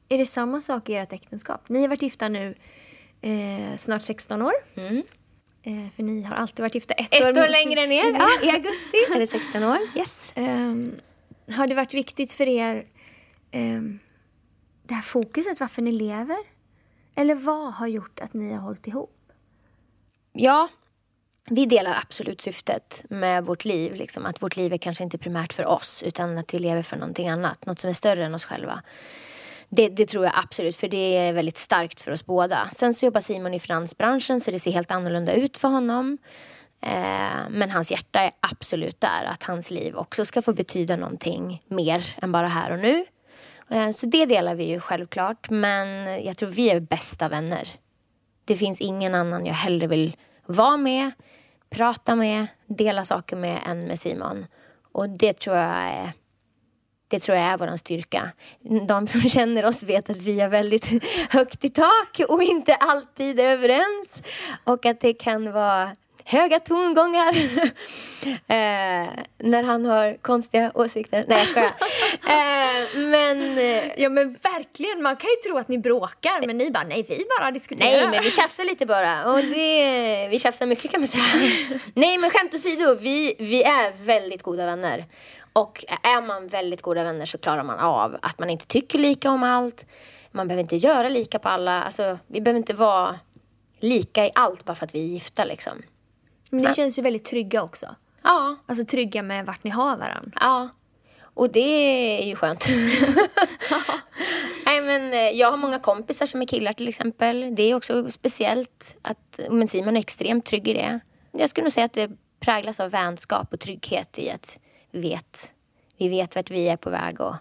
Är 0.09 0.17
det 0.17 0.25
samma 0.25 0.61
sak 0.61 0.89
i 0.89 0.95
ert 0.95 1.13
äktenskap? 1.13 1.69
Ni 1.69 1.81
har 1.81 1.87
varit 1.87 2.01
gifta 2.01 2.29
nu 2.29 2.55
eh, 3.21 3.77
snart 3.77 4.01
16 4.01 4.41
år. 4.41 4.53
Mm. 4.75 5.03
Eh, 5.63 5.91
för 5.95 6.03
ni 6.03 6.21
har 6.21 6.35
alltid 6.35 6.63
varit 6.63 6.75
gifta 6.75 6.93
ett, 6.93 7.13
Ett 7.15 7.37
år. 7.37 7.43
år 7.43 7.47
längre 7.47 7.87
ner, 7.87 8.11
ja, 8.11 8.29
i 8.43 8.49
augusti 8.49 8.97
är 9.15 9.19
det 9.19 9.27
16 9.27 9.63
år. 9.63 9.77
Yes. 9.95 10.31
Ehm, 10.35 10.95
har 11.55 11.67
det 11.67 11.75
varit 11.75 11.93
viktigt 11.93 12.33
för 12.33 12.47
er 12.47 12.85
ehm, 13.51 13.99
det 14.91 14.95
här 14.95 15.01
fokuset, 15.01 15.59
varför 15.59 15.81
ni 15.81 15.91
lever? 15.91 16.37
Eller 17.15 17.35
vad 17.35 17.73
har 17.73 17.87
gjort 17.87 18.19
att 18.19 18.33
ni 18.33 18.53
har 18.53 18.61
hållit 18.61 18.87
ihop? 18.87 19.31
Ja, 20.33 20.67
vi 21.49 21.65
delar 21.65 21.99
absolut 22.03 22.41
syftet 22.41 23.03
med 23.09 23.45
vårt 23.45 23.65
liv. 23.65 23.95
Liksom, 23.95 24.25
att 24.25 24.43
vårt 24.43 24.55
liv 24.55 24.73
är 24.73 24.77
kanske 24.77 25.03
inte 25.03 25.17
primärt 25.17 25.53
för 25.53 25.65
oss 25.65 26.03
utan 26.03 26.37
att 26.37 26.53
vi 26.53 26.59
lever 26.59 26.81
för 26.81 26.97
någonting 26.97 27.29
annat. 27.29 27.65
Något 27.65 27.79
som 27.79 27.89
är 27.89 27.93
större 27.93 28.25
än 28.25 28.35
oss 28.35 28.45
själva. 28.45 28.81
Det, 29.69 29.89
det 29.89 30.05
tror 30.05 30.25
jag 30.25 30.33
absolut, 30.35 30.75
för 30.75 30.87
det 30.87 31.17
är 31.17 31.33
väldigt 31.33 31.57
starkt 31.57 32.01
för 32.01 32.11
oss 32.11 32.25
båda. 32.25 32.69
Sen 32.71 32.93
så 32.93 33.05
jobbar 33.05 33.21
Simon 33.21 33.53
i 33.53 33.59
finansbranschen 33.59 34.39
så 34.39 34.51
det 34.51 34.59
ser 34.59 34.71
helt 34.71 34.91
annorlunda 34.91 35.33
ut 35.33 35.57
för 35.57 35.67
honom. 35.67 36.17
Eh, 36.81 37.49
men 37.49 37.71
hans 37.71 37.91
hjärta 37.91 38.19
är 38.19 38.31
absolut 38.39 39.01
där, 39.01 39.23
att 39.25 39.43
hans 39.43 39.71
liv 39.71 39.95
också 39.95 40.25
ska 40.25 40.41
få 40.41 40.53
betyda 40.53 40.95
någonting 40.95 41.63
mer 41.67 42.15
än 42.21 42.31
bara 42.31 42.47
här 42.47 42.71
och 42.71 42.79
nu. 42.79 43.05
Eh, 43.71 43.91
så 43.91 44.05
det 44.05 44.25
delar 44.25 44.55
vi 44.55 44.63
ju 44.63 44.79
självklart, 44.79 45.49
men 45.49 45.87
jag 46.25 46.37
tror 46.37 46.49
vi 46.49 46.69
är 46.69 46.79
bästa 46.79 47.29
vänner. 47.29 47.69
Det 48.45 48.55
finns 48.55 48.81
ingen 48.81 49.15
annan 49.15 49.45
jag 49.45 49.53
hellre 49.53 49.87
vill 49.87 50.15
vara 50.45 50.77
med, 50.77 51.11
prata 51.69 52.15
med, 52.15 52.47
dela 52.67 53.05
saker 53.05 53.35
med 53.35 53.59
än 53.65 53.79
med 53.79 53.99
Simon. 53.99 54.45
Och 54.91 55.09
det 55.09 55.33
tror 55.33 55.55
jag 55.55 55.73
är, 55.75 56.11
det 57.07 57.19
tror 57.19 57.37
jag 57.37 57.47
är 57.47 57.57
vår 57.57 57.77
styrka. 57.77 58.31
De 58.87 59.07
som 59.07 59.21
känner 59.29 59.65
oss 59.65 59.83
vet 59.83 60.09
att 60.09 60.21
vi 60.21 60.39
har 60.39 60.49
väldigt 60.49 61.03
högt 61.29 61.65
i 61.65 61.69
tak 61.69 62.21
och 62.29 62.43
inte 62.43 62.75
alltid 62.75 63.39
är 63.39 63.51
överens. 63.51 64.21
Och 64.63 64.85
att 64.85 64.99
det 64.99 65.13
kan 65.13 65.51
vara 65.51 65.95
höga 66.25 66.59
tongångar 66.59 67.35
eh, 68.47 69.09
när 69.37 69.63
han 69.63 69.85
har 69.85 70.17
konstiga 70.21 70.71
åsikter. 70.75 71.25
Nej, 71.27 71.37
jag 71.37 71.47
skojar. 71.47 71.71
Eh, 72.21 72.97
men... 72.97 73.57
Eh, 73.57 73.81
Ja 73.97 74.09
men 74.09 74.33
verkligen, 74.33 75.01
man 75.03 75.15
kan 75.15 75.29
ju 75.29 75.35
tro 75.49 75.57
att 75.57 75.67
ni 75.67 75.77
bråkar 75.77 76.47
men 76.47 76.57
ni 76.57 76.71
bara 76.71 76.83
nej 76.83 77.05
vi 77.09 77.25
bara 77.39 77.51
diskuterar. 77.51 77.89
Nej, 77.89 78.07
men 78.09 78.23
vi 78.23 78.31
tjafsar 78.31 78.63
lite 78.63 78.85
bara. 78.85 79.33
Och 79.33 79.39
det, 79.43 80.27
vi 80.27 80.39
tjafsar 80.39 80.65
mycket 80.65 80.91
kan 80.91 81.01
man 81.01 81.07
säga. 81.07 81.49
Nej, 81.93 82.17
men 82.17 82.29
skämt 82.29 82.53
åsido. 82.53 82.95
Vi, 82.99 83.35
vi 83.39 83.63
är 83.63 84.05
väldigt 84.05 84.43
goda 84.43 84.65
vänner. 84.65 85.05
Och 85.53 85.85
är 86.03 86.21
man 86.21 86.47
väldigt 86.47 86.81
goda 86.81 87.03
vänner 87.03 87.25
så 87.25 87.37
klarar 87.37 87.63
man 87.63 87.79
av 87.79 88.17
att 88.21 88.39
man 88.39 88.49
inte 88.49 88.65
tycker 88.65 88.99
lika 88.99 89.31
om 89.31 89.43
allt. 89.43 89.85
Man 90.31 90.47
behöver 90.47 90.61
inte 90.61 90.75
göra 90.75 91.09
lika 91.09 91.39
på 91.39 91.49
alla. 91.49 91.83
Alltså, 91.83 92.19
vi 92.27 92.41
behöver 92.41 92.57
inte 92.57 92.73
vara 92.73 93.19
lika 93.79 94.25
i 94.25 94.31
allt 94.35 94.65
bara 94.65 94.75
för 94.75 94.85
att 94.85 94.95
vi 94.95 94.99
är 94.99 95.07
gifta 95.07 95.43
liksom. 95.45 95.81
Men 96.51 96.61
ni 96.63 96.73
känns 96.73 96.97
ju 96.99 97.01
väldigt 97.01 97.25
trygga 97.25 97.63
också. 97.63 97.95
Ja, 98.23 98.55
Alltså 98.65 98.85
trygga 98.85 99.23
med 99.23 99.45
vart 99.45 99.63
ni 99.63 99.69
har 99.69 99.97
varandra. 99.97 100.31
ja. 100.39 100.69
Och 101.33 101.51
det 101.51 101.59
är 102.23 102.27
ju 102.27 102.35
skönt. 102.35 102.67
Nej, 104.65 104.81
men 104.81 105.13
eh, 105.13 105.19
jag 105.19 105.49
har 105.51 105.57
många 105.57 105.79
kompisar 105.79 106.25
som 106.25 106.41
är 106.41 106.45
killar 106.45 106.73
till 106.73 106.87
exempel. 106.87 107.55
Det 107.55 107.63
är 107.63 107.75
också 107.75 108.09
speciellt. 108.11 108.97
att 109.01 109.39
men 109.49 109.67
Simon 109.67 109.95
är 109.95 109.99
extremt 109.99 110.45
trygg 110.45 110.67
i 110.67 110.73
det. 110.73 110.99
Jag 111.31 111.49
skulle 111.49 111.63
nog 111.63 111.73
säga 111.73 111.85
att 111.85 111.93
det 111.93 112.11
präglas 112.39 112.79
av 112.79 112.91
vänskap 112.91 113.53
och 113.53 113.59
trygghet 113.59 114.19
i 114.19 114.29
att 114.31 114.59
vi 114.91 115.01
vet, 115.01 115.51
vi 115.97 116.09
vet 116.09 116.35
vart 116.35 116.51
vi 116.51 116.69
är 116.69 116.77
på 116.77 116.89
väg 116.89 117.21
och 117.21 117.35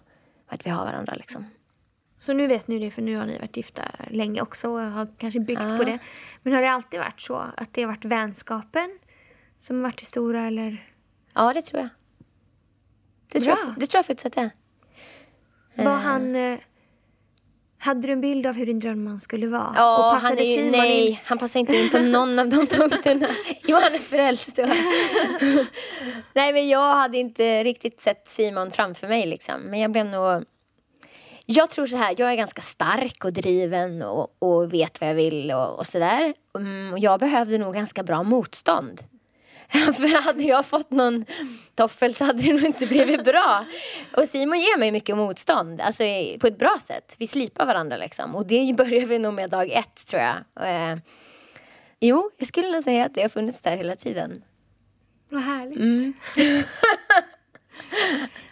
vart 0.51 0.65
vi 0.65 0.69
har 0.69 0.85
varandra. 0.85 1.13
Liksom. 1.15 1.45
Så 2.17 2.33
nu 2.33 2.47
vet 2.47 2.67
ni 2.67 2.79
det 2.79 2.91
för 2.91 3.01
nu 3.01 3.15
har 3.15 3.25
ni 3.25 3.37
varit 3.39 3.57
gifta 3.57 3.81
länge 4.09 4.41
också 4.41 4.69
och 4.69 4.79
har 4.91 5.07
kanske 5.17 5.39
byggt 5.39 5.61
Ja. 5.69 5.77
på 5.77 5.83
det. 5.83 5.99
Men 6.43 6.53
har 6.53 6.61
det 6.61 6.69
alltid 6.71 6.99
varit 6.99 7.21
så 7.21 7.35
att 7.57 7.73
det 7.73 7.81
har 7.81 7.87
varit 7.87 8.05
vänskapen 8.05 8.99
som 9.61 9.81
varit 9.81 9.97
det 9.97 10.05
stora 10.05 10.47
eller? 10.47 10.87
Ja, 11.33 11.53
det 11.53 11.61
tror 11.61 11.81
jag. 11.81 11.89
Det 13.31 13.39
tror, 13.39 13.55
Bra. 13.55 13.63
jag, 13.65 13.79
det 13.79 13.85
tror 13.85 13.99
jag 13.99 14.05
faktiskt 14.05 14.25
att 14.25 14.33
det 14.33 14.41
är. 14.41 14.51
Var 15.83 15.95
han... 15.95 16.35
Eh, 16.35 16.59
hade 17.77 18.07
du 18.07 18.13
en 18.13 18.21
bild 18.21 18.45
av 18.45 18.53
hur 18.53 18.65
din 18.65 18.79
drömman 18.79 19.19
skulle 19.19 19.47
vara? 19.47 19.73
Ja, 19.75 20.19
han 20.21 20.37
är 20.37 20.43
ju, 20.43 20.55
Simon 20.55 20.71
nej, 20.71 21.09
in? 21.09 21.17
han 21.25 21.37
passar 21.37 21.59
inte 21.59 21.75
in 21.77 21.89
på 21.89 21.99
någon 21.99 22.39
av 22.39 22.49
de 22.49 22.67
punkterna. 22.67 23.27
Jo, 23.63 23.77
han 23.81 23.93
är 23.93 23.99
frälst. 23.99 24.57
nej, 26.33 26.53
men 26.53 26.69
jag 26.69 26.95
hade 26.95 27.17
inte 27.17 27.63
riktigt 27.63 28.01
sett 28.01 28.27
Simon 28.27 28.71
framför 28.71 29.07
mig. 29.07 29.25
Liksom. 29.25 29.61
Men 29.61 29.79
jag 29.79 29.91
blev 29.91 30.05
nog... 30.05 30.43
Jag 31.45 31.69
tror 31.69 31.87
så 31.87 31.97
här, 31.97 32.15
jag 32.17 32.31
är 32.31 32.35
ganska 32.35 32.61
stark 32.61 33.25
och 33.25 33.33
driven 33.33 34.01
och, 34.01 34.35
och 34.39 34.73
vet 34.73 35.01
vad 35.01 35.09
jag 35.09 35.15
vill 35.15 35.51
och, 35.51 35.79
och 35.79 35.87
sådär. 35.87 36.33
Mm, 36.55 36.97
jag 36.97 37.19
behövde 37.19 37.57
nog 37.57 37.73
ganska 37.73 38.03
bra 38.03 38.23
motstånd. 38.23 39.01
För 39.93 40.21
hade 40.21 40.43
jag 40.43 40.65
fått 40.65 40.91
någon 40.91 41.25
toffel 41.75 42.15
så 42.15 42.25
hade 42.25 42.41
det 42.41 42.53
nog 42.53 42.63
inte 42.65 42.85
blivit 42.87 43.23
bra. 43.25 43.65
Och 44.17 44.27
Simon 44.27 44.59
ger 44.59 44.77
mig 44.77 44.91
mycket 44.91 45.17
motstånd, 45.17 45.81
alltså 45.81 46.03
på 46.39 46.47
ett 46.47 46.57
bra 46.59 46.77
sätt. 46.81 47.15
Vi 47.19 47.27
slipar 47.27 47.65
varandra 47.65 47.97
liksom. 47.97 48.35
Och 48.35 48.45
det 48.45 48.73
börjar 48.77 49.05
vi 49.05 49.19
nog 49.19 49.33
med 49.33 49.49
dag 49.49 49.71
ett 49.71 50.07
tror 50.07 50.21
jag. 50.21 50.37
Eh, 50.91 50.97
jo, 51.99 52.31
jag 52.37 52.47
skulle 52.47 52.71
nog 52.71 52.83
säga 52.83 53.05
att 53.05 53.13
det 53.15 53.21
har 53.21 53.29
funnits 53.29 53.61
där 53.61 53.77
hela 53.77 53.95
tiden. 53.95 54.43
Vad 55.29 55.41
härligt. 55.41 55.79
Mm. 55.79 56.13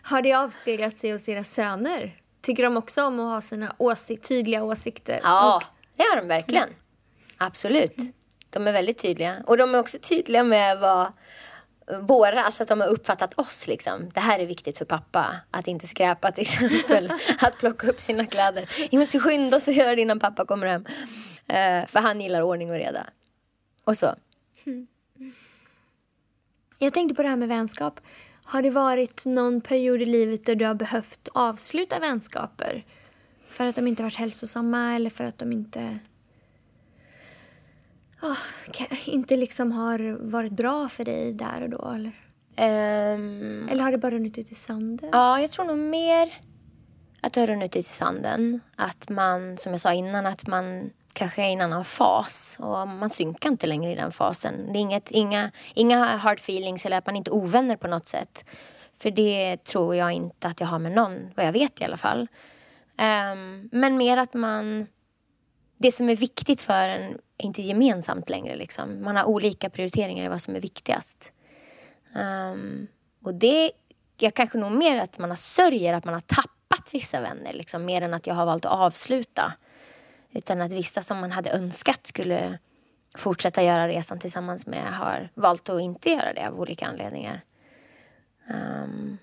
har 0.01 0.21
det 0.21 0.33
avspeglat 0.33 0.97
sig 0.97 1.11
hos 1.11 1.29
era 1.29 1.43
söner? 1.43 2.15
Tycker 2.41 2.63
de 2.63 2.77
också 2.77 3.03
om 3.03 3.19
att 3.19 3.29
ha 3.29 3.41
sina 3.41 3.75
åsik- 3.79 4.27
tydliga 4.27 4.63
åsikter? 4.63 5.19
Ja, 5.23 5.55
Och, 5.55 5.63
det 5.97 6.03
har 6.03 6.15
de 6.15 6.27
verkligen. 6.27 6.69
Absolut. 7.37 7.95
De 8.59 8.67
är 8.67 8.73
väldigt 8.73 8.97
tydliga. 8.97 9.43
Och 9.47 9.57
de 9.57 9.75
är 9.75 9.79
också 9.79 9.97
tydliga 10.01 10.43
med 10.43 10.79
vad 10.79 11.11
våra, 12.01 12.43
alltså 12.43 12.63
att 12.63 12.69
de 12.69 12.81
har 12.81 12.87
uppfattat 12.87 13.39
oss 13.39 13.67
liksom. 13.67 14.09
Det 14.13 14.19
här 14.19 14.39
är 14.39 14.45
viktigt 14.45 14.77
för 14.77 14.85
pappa. 14.85 15.35
Att 15.51 15.67
inte 15.67 15.87
skräpa 15.87 16.31
till 16.31 16.41
exempel. 16.41 17.13
att 17.41 17.57
plocka 17.57 17.87
upp 17.87 18.01
sina 18.01 18.25
kläder. 18.25 18.69
Vi 18.91 18.97
måste 18.97 19.19
skynda 19.19 19.57
oss 19.57 19.67
och 19.67 19.73
göra 19.73 19.95
det 19.95 20.01
innan 20.01 20.19
pappa 20.19 20.45
kommer 20.45 20.67
hem. 20.67 20.85
Eh, 21.47 21.87
för 21.87 21.99
han 21.99 22.21
gillar 22.21 22.41
ordning 22.41 22.69
och 22.69 22.75
reda. 22.75 23.05
Och 23.83 23.97
så. 23.97 24.15
Jag 26.79 26.93
tänkte 26.93 27.15
på 27.15 27.23
det 27.23 27.29
här 27.29 27.35
med 27.35 27.49
vänskap. 27.49 27.99
Har 28.43 28.61
det 28.61 28.69
varit 28.69 29.25
någon 29.25 29.61
period 29.61 30.01
i 30.01 30.05
livet 30.05 30.45
där 30.45 30.55
du 30.55 30.65
har 30.65 30.75
behövt 30.75 31.29
avsluta 31.33 31.99
vänskaper? 31.99 32.85
För 33.49 33.65
att 33.65 33.75
de 33.75 33.87
inte 33.87 34.03
varit 34.03 34.15
hälsosamma 34.15 34.95
eller 34.95 35.09
för 35.09 35.23
att 35.23 35.37
de 35.37 35.51
inte... 35.51 35.99
ka- 38.71 39.09
inte 39.09 39.37
liksom 39.37 39.71
har 39.71 40.17
varit 40.31 40.51
bra 40.51 40.89
för 40.89 41.03
dig 41.03 41.33
där 41.33 41.61
och 41.63 41.69
då? 41.69 41.91
Eller, 41.95 42.11
Ehm, 42.55 43.69
eller 43.69 43.83
har 43.83 43.91
det 43.91 43.97
bara 43.97 44.11
runnit 44.11 44.37
ut 44.37 44.51
i 44.51 44.55
sanden? 44.55 45.09
Ja, 45.13 45.41
jag 45.41 45.51
tror 45.51 45.65
nog 45.65 45.77
mer 45.77 46.33
att 47.21 47.33
det 47.33 47.39
har 47.39 47.47
runnit 47.47 47.75
ut 47.75 47.79
i 47.79 47.83
sanden. 47.83 48.59
Att 48.75 49.09
man, 49.09 49.57
som 49.57 49.71
jag 49.71 49.81
sa 49.81 49.93
innan, 49.93 50.25
att 50.25 50.47
man 50.47 50.89
kanske 51.13 51.41
är 51.43 51.49
i 51.49 51.53
en 51.53 51.61
annan 51.61 51.85
fas. 51.85 52.55
Och 52.59 52.87
man 52.87 53.09
synkar 53.09 53.49
inte 53.49 53.67
längre 53.67 53.91
i 53.91 53.95
den 53.95 54.11
fasen. 54.11 54.73
Det 54.73 54.79
är 54.79 54.81
inget, 54.81 55.11
inga, 55.11 55.51
inga 55.73 56.05
hard 56.05 56.37
feelings 56.39 56.85
eller 56.85 56.97
att 56.97 57.05
man 57.05 57.15
inte 57.15 57.31
är 57.31 57.35
ovänner 57.35 57.75
på 57.75 57.87
något 57.87 58.07
sätt. 58.07 58.45
För 58.97 59.11
det 59.11 59.57
tror 59.63 59.95
jag 59.95 60.11
inte 60.11 60.47
att 60.47 60.59
jag 60.59 60.67
har 60.67 60.79
med 60.79 60.91
någon, 60.91 61.31
vad 61.35 61.45
jag 61.45 61.51
vet 61.51 61.81
i 61.81 61.83
alla 61.83 61.97
fall. 61.97 62.27
Ehm, 62.97 63.69
men 63.71 63.97
mer 63.97 64.17
att 64.17 64.33
man... 64.33 64.87
Det 65.77 65.91
som 65.91 66.09
är 66.09 66.15
viktigt 66.15 66.61
för 66.61 66.89
en 66.89 67.17
inte 67.39 67.61
gemensamt 67.61 68.29
längre. 68.29 68.55
Liksom. 68.55 69.03
Man 69.03 69.15
har 69.15 69.25
olika 69.25 69.69
prioriteringar 69.69 70.25
i 70.25 70.27
vad 70.27 70.41
som 70.41 70.55
är 70.55 70.59
viktigast. 70.59 71.31
Um, 72.15 72.87
och 73.23 73.33
det, 73.33 73.71
jag 74.17 74.33
kanske 74.33 74.57
nog 74.57 74.71
mer 74.71 75.01
att 75.01 75.17
man 75.17 75.29
har 75.29 75.37
sörjer 75.37 75.93
att 75.93 76.05
man 76.05 76.13
har 76.13 76.21
tappat 76.21 76.93
vissa 76.93 77.21
vänner, 77.21 77.53
liksom, 77.53 77.85
mer 77.85 78.01
än 78.01 78.13
att 78.13 78.27
jag 78.27 78.35
har 78.35 78.45
valt 78.45 78.65
att 78.65 78.71
avsluta. 78.71 79.53
Utan 80.31 80.61
att 80.61 80.71
vissa 80.71 81.01
som 81.01 81.17
man 81.17 81.31
hade 81.31 81.51
önskat 81.51 82.07
skulle 82.07 82.59
fortsätta 83.17 83.63
göra 83.63 83.87
resan 83.87 84.19
tillsammans 84.19 84.67
med 84.67 84.93
har 84.93 85.29
valt 85.33 85.69
att 85.69 85.81
inte 85.81 86.09
göra 86.09 86.33
det 86.33 86.47
av 86.47 86.59
olika 86.59 86.87
anledningar. 86.87 87.41
Um, 88.49 89.17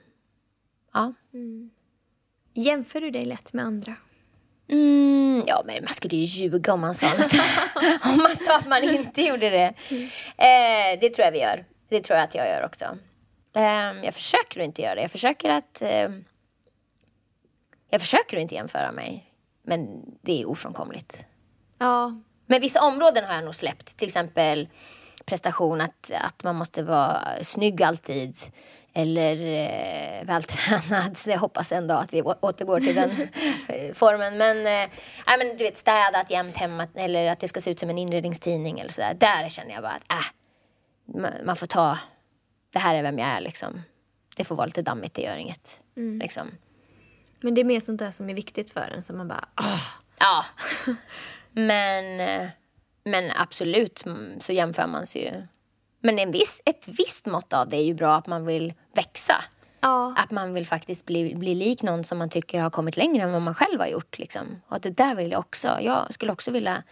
ja. 0.92 1.12
Mm. 1.34 1.70
Jämför 2.54 3.00
du 3.00 3.10
dig 3.10 3.24
lätt 3.24 3.52
med 3.52 3.64
andra? 3.64 3.96
Mm, 4.68 5.42
ja, 5.46 5.62
men 5.64 5.84
man 5.84 5.94
skulle 5.94 6.16
ju 6.16 6.24
ljuga 6.24 6.72
om 6.72 6.80
man 6.80 6.94
sa 6.94 7.06
något. 7.08 7.32
om 8.04 8.16
man 8.16 8.36
sa 8.36 8.56
att 8.56 8.68
man 8.68 8.84
inte 8.84 9.22
gjorde 9.22 9.50
det. 9.50 9.74
Eh, 10.36 11.00
det 11.00 11.10
tror 11.10 11.24
jag 11.24 11.32
vi 11.32 11.40
gör. 11.40 11.64
Det 11.88 12.00
tror 12.00 12.16
jag 12.18 12.24
att 12.24 12.34
jag 12.34 12.48
gör 12.48 12.64
också. 12.64 12.84
Eh, 13.56 14.04
jag 14.04 14.14
försöker 14.14 14.60
att 14.60 14.66
inte 14.66 14.82
göra 14.82 14.94
det. 14.94 15.00
Jag 15.00 15.10
försöker 15.10 15.50
att... 15.50 15.82
Eh, 15.82 16.08
jag 17.90 18.00
försöker 18.00 18.36
att 18.36 18.40
inte 18.40 18.54
jämföra 18.54 18.92
mig. 18.92 19.32
Men 19.62 20.02
det 20.22 20.42
är 20.42 20.48
ofrånkomligt. 20.48 21.24
Ja, 21.78 22.20
Men 22.46 22.60
vissa 22.60 22.82
områden 22.82 23.24
har 23.24 23.34
jag 23.34 23.44
nog 23.44 23.54
släppt. 23.54 23.96
Till 23.96 24.06
exempel 24.06 24.68
prestation, 25.24 25.80
att, 25.80 26.10
att 26.20 26.44
man 26.44 26.56
måste 26.56 26.82
vara 26.82 27.22
snygg 27.42 27.82
alltid. 27.82 28.36
Eller 28.98 29.36
eh, 29.36 30.26
vältränad. 30.26 31.18
Jag 31.24 31.38
hoppas 31.38 31.72
en 31.72 31.86
dag 31.86 32.02
att 32.02 32.12
vi 32.12 32.22
återgår 32.22 32.80
till 32.80 32.94
den 32.94 33.10
eh, 33.68 33.94
formen. 33.94 34.38
Men, 34.38 34.58
eh, 34.58 34.90
nej, 35.26 35.38
men 35.38 35.56
du 35.56 35.64
vet, 35.64 35.78
städat 35.78 36.30
jämt 36.30 36.56
hemma. 36.56 36.88
Eller 36.94 37.32
att 37.32 37.40
det 37.40 37.48
ska 37.48 37.60
se 37.60 37.70
ut 37.70 37.78
som 37.78 37.90
en 37.90 37.98
inredningstidning. 37.98 38.80
Eller 38.80 38.90
sådär. 38.90 39.14
Där 39.14 39.48
känner 39.48 39.74
jag 39.74 39.82
bara 39.82 39.92
att 39.92 40.12
äh, 40.12 41.20
man, 41.20 41.32
man 41.44 41.56
får 41.56 41.66
ta... 41.66 41.98
Det 42.72 42.78
här 42.78 42.94
är 42.94 43.02
vem 43.02 43.18
jag 43.18 43.28
är 43.28 43.40
liksom. 43.40 43.82
Det 44.36 44.44
får 44.44 44.54
vara 44.56 44.66
lite 44.66 44.82
dammigt, 44.82 45.14
det 45.14 45.22
gör 45.22 45.36
inget. 45.36 45.80
Liksom. 46.22 46.50
men 47.40 47.54
det 47.54 47.60
är 47.60 47.64
mer 47.64 47.80
sånt 47.80 47.98
där 47.98 48.10
som 48.10 48.30
är 48.30 48.34
viktigt 48.34 48.70
för 48.70 48.92
en 48.96 49.02
som 49.02 49.18
man 49.18 49.28
bara... 49.28 49.48
ah. 49.54 49.78
Ja. 50.20 50.44
Men, 51.52 52.20
eh, 52.20 52.48
men 53.04 53.30
absolut 53.36 54.06
mm, 54.06 54.40
så 54.40 54.52
jämför 54.52 54.86
man 54.86 55.06
sig 55.06 55.24
ju. 55.24 55.46
Men 56.06 56.18
en 56.18 56.30
viss, 56.30 56.60
ett 56.64 56.88
visst 56.88 57.26
mått 57.26 57.52
av 57.52 57.68
det 57.68 57.76
är 57.76 57.84
ju 57.84 57.94
bra 57.94 58.14
att 58.14 58.26
man 58.26 58.46
vill 58.46 58.74
växa. 58.94 59.44
Ja, 59.80 60.14
Att 60.16 60.30
man 60.30 60.54
vill 60.54 60.66
faktiskt 60.66 61.06
bli, 61.06 61.34
bli 61.34 61.54
lik 61.54 61.82
någon 61.82 62.04
som 62.04 62.18
man 62.18 62.30
tycker 62.30 62.60
har 62.60 62.70
kommit 62.70 62.96
längre 62.96 63.22
än 63.22 63.32
vad 63.32 63.42
man 63.42 63.54
själv 63.54 63.80
har 63.80 63.86
gjort. 63.86 64.18
Liksom. 64.18 64.62
Och 64.68 64.80
det 64.80 64.90
där 64.90 65.14
vill 65.14 65.30
jag 65.30 65.38
också. 65.38 65.78
Jag 65.80 66.14
skulle 66.14 66.32
också 66.32 66.50
vilja 66.50 66.82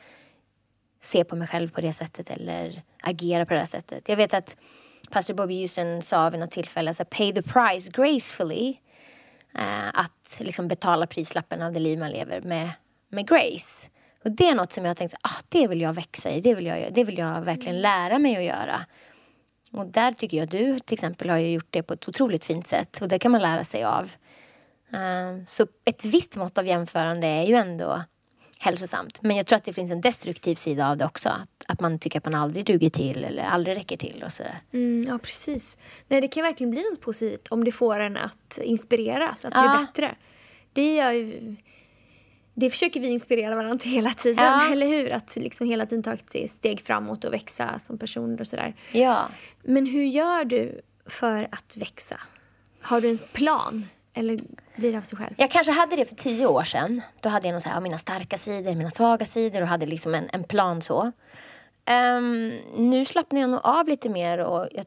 se 1.03 1.25
på 1.25 1.37
mig 1.37 1.49
själv 1.49 1.69
på 1.69 1.81
det 1.81 1.93
sättet 1.93 2.31
eller 2.31 2.83
agera 3.03 3.47
på 3.47 3.55
det 3.55 3.67
sättet. 3.67 4.09
Jag 4.09 4.17
vet 4.17 4.35
att 4.35 4.57
pastor 5.11 5.35
Bobby 5.35 5.61
Houston 5.61 6.03
sa 6.03 6.31
vid 6.31 6.41
något 6.41 6.51
tillfälle 6.51 6.95
så 6.95 7.03
här, 7.03 7.05
pay 7.05 7.33
the 7.33 7.43
price 7.43 7.91
gracefully. 7.91 8.77
Eh, 9.59 9.89
att 9.89 10.37
liksom 10.39 10.69
betala 10.69 11.07
prislappen 11.07 11.63
av 11.63 11.73
det 11.73 11.81
liv 11.81 11.99
man 11.99 12.11
lever 12.11 12.41
med, 12.41 12.71
med 13.09 13.29
grace. 13.29 13.89
Och 14.25 14.31
det 14.31 14.49
är 14.49 14.55
något 14.55 14.73
som 14.73 14.85
jag 14.85 14.91
har 14.91 14.95
tänkt, 14.95 15.11
så, 15.11 15.17
ah, 15.21 15.43
det 15.49 15.67
vill 15.69 15.81
jag 15.81 15.93
växa 15.93 16.31
i, 16.31 16.41
det 16.41 16.55
vill 16.55 16.67
jag, 16.67 16.95
det 16.95 17.05
vill 17.05 17.19
jag 17.19 17.41
verkligen 17.41 17.81
lära 17.81 18.19
mig 18.19 18.37
att 18.37 18.45
göra. 18.45 18.87
Och 19.73 19.87
där 19.87 20.13
tycker 20.13 20.37
jag 20.37 20.49
du 20.49 20.79
till 20.81 20.95
exempel 20.95 21.31
har 21.31 21.39
gjort 21.39 21.67
det 21.71 21.83
på 21.83 21.95
ett 21.95 22.09
otroligt 22.09 22.45
fint 22.45 22.67
sätt 22.67 22.99
och 23.03 23.09
det 23.09 23.19
kan 23.19 23.33
man 23.33 23.43
lära 23.43 23.65
sig 23.65 23.85
av. 23.85 24.11
Eh, 24.93 25.45
så 25.47 25.67
ett 25.85 26.05
visst 26.05 26.37
mått 26.37 26.59
av 26.59 26.67
jämförande 26.67 27.27
är 27.27 27.47
ju 27.47 27.55
ändå 27.55 28.03
hälsosamt. 28.59 29.23
Men 29.23 29.37
jag 29.37 29.47
tror 29.47 29.57
att 29.57 29.65
det 29.65 29.73
finns 29.73 29.91
en 29.93 30.01
destruktiv 30.01 30.55
sida 30.55 30.89
av 30.91 30.97
det 30.97 31.05
också. 31.05 31.29
Att, 31.29 31.65
att 31.69 31.81
man 31.81 31.99
tycker 31.99 32.19
att 32.19 32.25
man 32.25 32.35
aldrig 32.35 32.67
duger 32.67 32.91
till 32.91 33.25
eller 33.25 33.43
aldrig 33.43 33.77
räcker 33.77 33.97
till 33.97 34.23
och 34.27 34.33
sådär. 34.33 34.61
mm, 34.73 35.05
ja 35.09 35.19
precis. 35.19 35.79
Nej, 36.09 36.21
det 36.21 36.29
kan 36.29 36.43
verkligen 36.43 36.71
bli 36.71 36.83
något 36.91 37.01
positivt 37.01 37.49
om 37.49 37.65
det 37.65 37.73
får 37.73 38.01
en 38.01 38.17
att 38.17 38.59
inspireras, 38.63 39.45
att 39.45 39.53
bli 39.53 39.61
Ja. 39.63 39.87
bättre. 39.87 40.15
Det 40.73 40.95
gör 40.95 41.11
ju... 41.11 41.57
Det 42.55 42.71
försöker 42.71 43.01
vi 43.01 43.09
inspirera 43.09 43.55
varandra 43.55 43.79
till 43.79 43.91
hela 43.91 44.11
tiden, 44.11 44.45
Ja. 44.45 44.69
eller 44.73 44.87
hur? 44.87 45.11
Att 45.11 45.37
liksom 45.37 45.67
hela 45.67 45.87
tiden 45.87 46.03
ta 46.03 46.13
ett 46.13 46.51
steg 46.51 46.81
framåt 46.81 47.25
och 47.25 47.33
växa 47.33 47.79
som 47.79 47.99
personer 47.99 48.41
och 48.41 48.47
sådär. 48.47 48.75
Ja. 48.93 49.29
Men 49.63 49.87
hur 49.87 50.05
gör 50.05 50.45
du 50.45 50.81
för 51.07 51.49
att 51.53 51.77
växa? 51.77 52.21
Har 52.81 53.01
du 53.01 53.11
en 53.11 53.19
plan? 53.33 53.87
Eller 54.15 54.39
blir 54.77 54.93
det 54.93 54.99
av 54.99 55.03
sig 55.03 55.19
själv? 55.19 55.35
Jag 55.39 55.51
kanske 55.51 55.73
hade 55.73 55.97
det 55.97 56.05
för 56.07 56.15
tio 56.15 56.47
år 56.47 56.63
sedan. 56.63 57.03
Då 57.21 57.29
hade 57.29 57.47
jag 57.47 57.53
nog 57.53 57.63
så 57.63 57.69
här, 57.69 57.81
mina 57.81 57.99
starka 57.99 58.39
sidor, 58.39 58.75
mina 58.75 58.91
svaga 58.91 59.25
sidor 59.25 59.63
och 59.63 59.69
hade 59.69 59.87
liksom 59.87 60.15
en, 60.15 60.29
en 60.33 60.45
plan 60.45 60.83
så. 60.83 61.13
Ehm, 61.85 62.53
nu 62.77 63.05
slappnar 63.05 63.41
jag 63.41 63.51
nog 63.51 63.61
av 63.63 63.89
lite 63.89 64.09
mer 64.09 64.39
och 64.39 64.69
jag, 64.73 64.87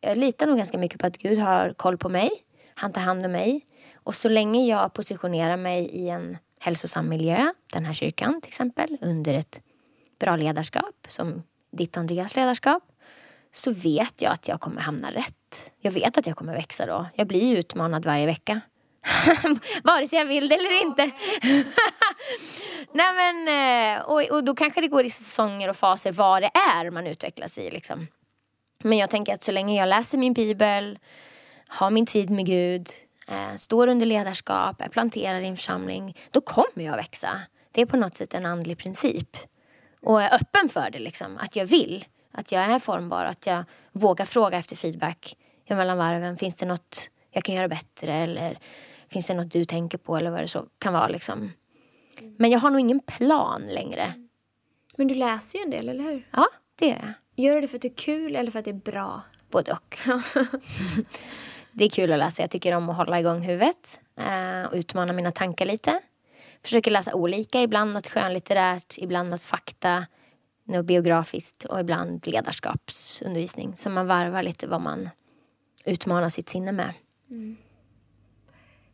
jag 0.00 0.18
litar 0.18 0.46
nog 0.46 0.56
ganska 0.56 0.78
mycket 0.78 1.00
på 1.00 1.06
att 1.06 1.18
Gud 1.18 1.38
har 1.38 1.72
koll 1.72 1.98
på 1.98 2.08
mig. 2.08 2.30
Han 2.74 2.92
tar 2.92 3.00
hand 3.00 3.24
om 3.26 3.32
mig. 3.32 3.60
Och 3.94 4.14
så 4.14 4.28
länge 4.28 4.66
jag 4.66 4.92
positionerar 4.92 5.56
mig 5.56 5.84
i 5.84 6.08
en 6.08 6.36
hälsosam 6.62 7.08
miljö, 7.08 7.52
den 7.72 7.84
här 7.84 7.92
kyrkan 7.92 8.40
till 8.40 8.48
exempel, 8.48 8.98
under 9.00 9.34
ett 9.34 9.60
bra 10.18 10.36
ledarskap 10.36 11.06
som 11.08 11.42
ditt 11.72 11.96
och 11.96 12.00
Andreas 12.00 12.36
ledarskap, 12.36 12.82
så 13.52 13.70
vet 13.70 14.22
jag 14.22 14.32
att 14.32 14.48
jag 14.48 14.60
kommer 14.60 14.80
hamna 14.80 15.10
rätt. 15.10 15.72
Jag 15.80 15.92
vet 15.92 16.18
att 16.18 16.26
jag 16.26 16.36
kommer 16.36 16.52
växa 16.52 16.86
då. 16.86 17.06
Jag 17.14 17.26
blir 17.26 17.56
utmanad 17.58 18.04
varje 18.04 18.26
vecka. 18.26 18.60
Vare 19.84 20.08
sig 20.08 20.18
jag 20.18 20.26
vill 20.26 20.48
det 20.48 20.54
eller 20.54 20.82
inte. 20.82 21.02
Nej 22.92 23.14
men, 23.14 23.48
eh, 23.48 24.02
och, 24.02 24.22
och 24.30 24.44
då 24.44 24.54
kanske 24.54 24.80
det 24.80 24.88
går 24.88 25.04
i 25.04 25.10
säsonger 25.10 25.68
och 25.68 25.76
faser 25.76 26.12
vad 26.12 26.42
det 26.42 26.50
är 26.54 26.90
man 26.90 27.06
utvecklas 27.06 27.58
i. 27.58 27.70
Liksom. 27.70 28.06
Men 28.82 28.98
jag 28.98 29.10
tänker 29.10 29.34
att 29.34 29.44
så 29.44 29.52
länge 29.52 29.80
jag 29.80 29.88
läser 29.88 30.18
min 30.18 30.32
bibel, 30.32 30.98
har 31.68 31.90
min 31.90 32.06
tid 32.06 32.30
med 32.30 32.46
Gud, 32.46 32.88
står 33.56 33.88
under 33.88 34.06
ledarskap, 34.06 34.80
är 34.80 34.88
planterad 34.88 35.42
i 35.42 35.46
en 35.46 35.56
församling, 35.56 36.16
då 36.30 36.40
kommer 36.40 36.84
jag 36.84 36.96
växa. 36.96 37.28
Det 37.72 37.80
är 37.80 37.86
på 37.86 37.96
något 37.96 38.16
sätt 38.16 38.34
en 38.34 38.46
andlig 38.46 38.78
princip. 38.78 39.36
Och 40.00 40.22
är 40.22 40.34
öppen 40.34 40.68
för 40.68 40.90
det, 40.90 40.98
liksom, 40.98 41.38
att 41.38 41.56
jag 41.56 41.66
vill. 41.66 42.04
Att 42.32 42.52
jag 42.52 42.62
är 42.62 42.78
formbar, 42.78 43.24
att 43.24 43.46
jag 43.46 43.64
vågar 43.92 44.24
fråga 44.24 44.58
efter 44.58 44.76
feedback 44.76 45.36
mellan 45.68 45.98
varven. 45.98 46.36
Finns 46.36 46.56
det 46.56 46.66
något 46.66 47.10
jag 47.30 47.44
kan 47.44 47.54
göra 47.54 47.68
bättre 47.68 48.14
eller 48.14 48.58
finns 49.08 49.26
det 49.26 49.34
något 49.34 49.50
du 49.50 49.64
tänker 49.64 49.98
på 49.98 50.16
eller 50.16 50.30
vad 50.30 50.40
det 50.40 50.48
så 50.48 50.66
kan 50.78 50.92
vara. 50.92 51.08
Liksom. 51.08 51.52
Men 52.38 52.50
jag 52.50 52.58
har 52.58 52.70
nog 52.70 52.80
ingen 52.80 53.00
plan 53.00 53.62
längre. 53.66 54.14
Men 54.96 55.08
du 55.08 55.14
läser 55.14 55.58
ju 55.58 55.64
en 55.64 55.70
del, 55.70 55.88
eller 55.88 56.04
hur? 56.04 56.28
Ja, 56.30 56.46
det 56.74 56.90
är 56.90 57.14
jag. 57.36 57.44
Gör 57.44 57.54
du 57.54 57.60
det 57.60 57.68
för 57.68 57.76
att 57.76 57.82
det 57.82 57.88
är 57.88 57.94
kul 57.96 58.36
eller 58.36 58.50
för 58.50 58.58
att 58.58 58.64
det 58.64 58.70
är 58.70 58.92
bra? 58.92 59.22
Både 59.50 59.72
och. 59.72 59.98
det 61.72 61.84
är 61.84 61.88
kul 61.88 62.12
att 62.12 62.18
läsa. 62.18 62.42
Jag 62.42 62.50
tycker 62.50 62.74
om 62.74 62.90
att 62.90 62.96
hålla 62.96 63.20
igång 63.20 63.42
huvudet 63.42 64.00
eh, 64.16 64.70
och 64.70 64.74
utmana 64.74 65.12
mina 65.12 65.32
tankar 65.32 65.66
lite. 65.66 66.00
Försöker 66.62 66.90
läsa 66.90 67.14
olika, 67.14 67.62
ibland 67.62 67.92
något 67.92 68.08
skönlitterärt, 68.08 68.98
ibland 68.98 69.30
något 69.30 69.44
fakta, 69.44 70.06
något 70.64 70.86
biografiskt 70.86 71.64
och 71.64 71.80
ibland 71.80 72.26
ledarskapsundervisning. 72.26 73.76
Så 73.76 73.90
man 73.90 74.06
varvar 74.06 74.42
lite 74.42 74.66
vad 74.66 74.80
man 74.80 75.10
utmanar 75.84 76.28
sitt 76.28 76.48
sinne 76.48 76.72
med. 76.72 76.94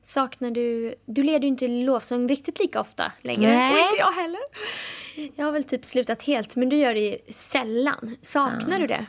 Saknar 0.02 0.50
du... 0.50 0.94
Du 1.06 1.22
leder 1.22 1.40
ju 1.40 1.48
inte 1.48 1.68
lovsång 1.68 2.28
riktigt 2.28 2.58
lika 2.58 2.80
ofta 2.80 3.12
längre. 3.20 3.50
Nej. 3.50 3.72
Och 3.72 3.78
inte 3.78 3.96
jag 3.98 4.12
heller. 4.12 4.40
Jag 5.36 5.44
har 5.44 5.52
väl 5.52 5.64
typ 5.64 5.84
slutat 5.84 6.22
helt, 6.22 6.56
men 6.56 6.68
du 6.68 6.76
gör 6.76 6.94
det 6.94 7.00
ju 7.00 7.18
sällan. 7.32 8.16
Saknar 8.22 8.80
du 8.80 8.86
det? 8.86 9.06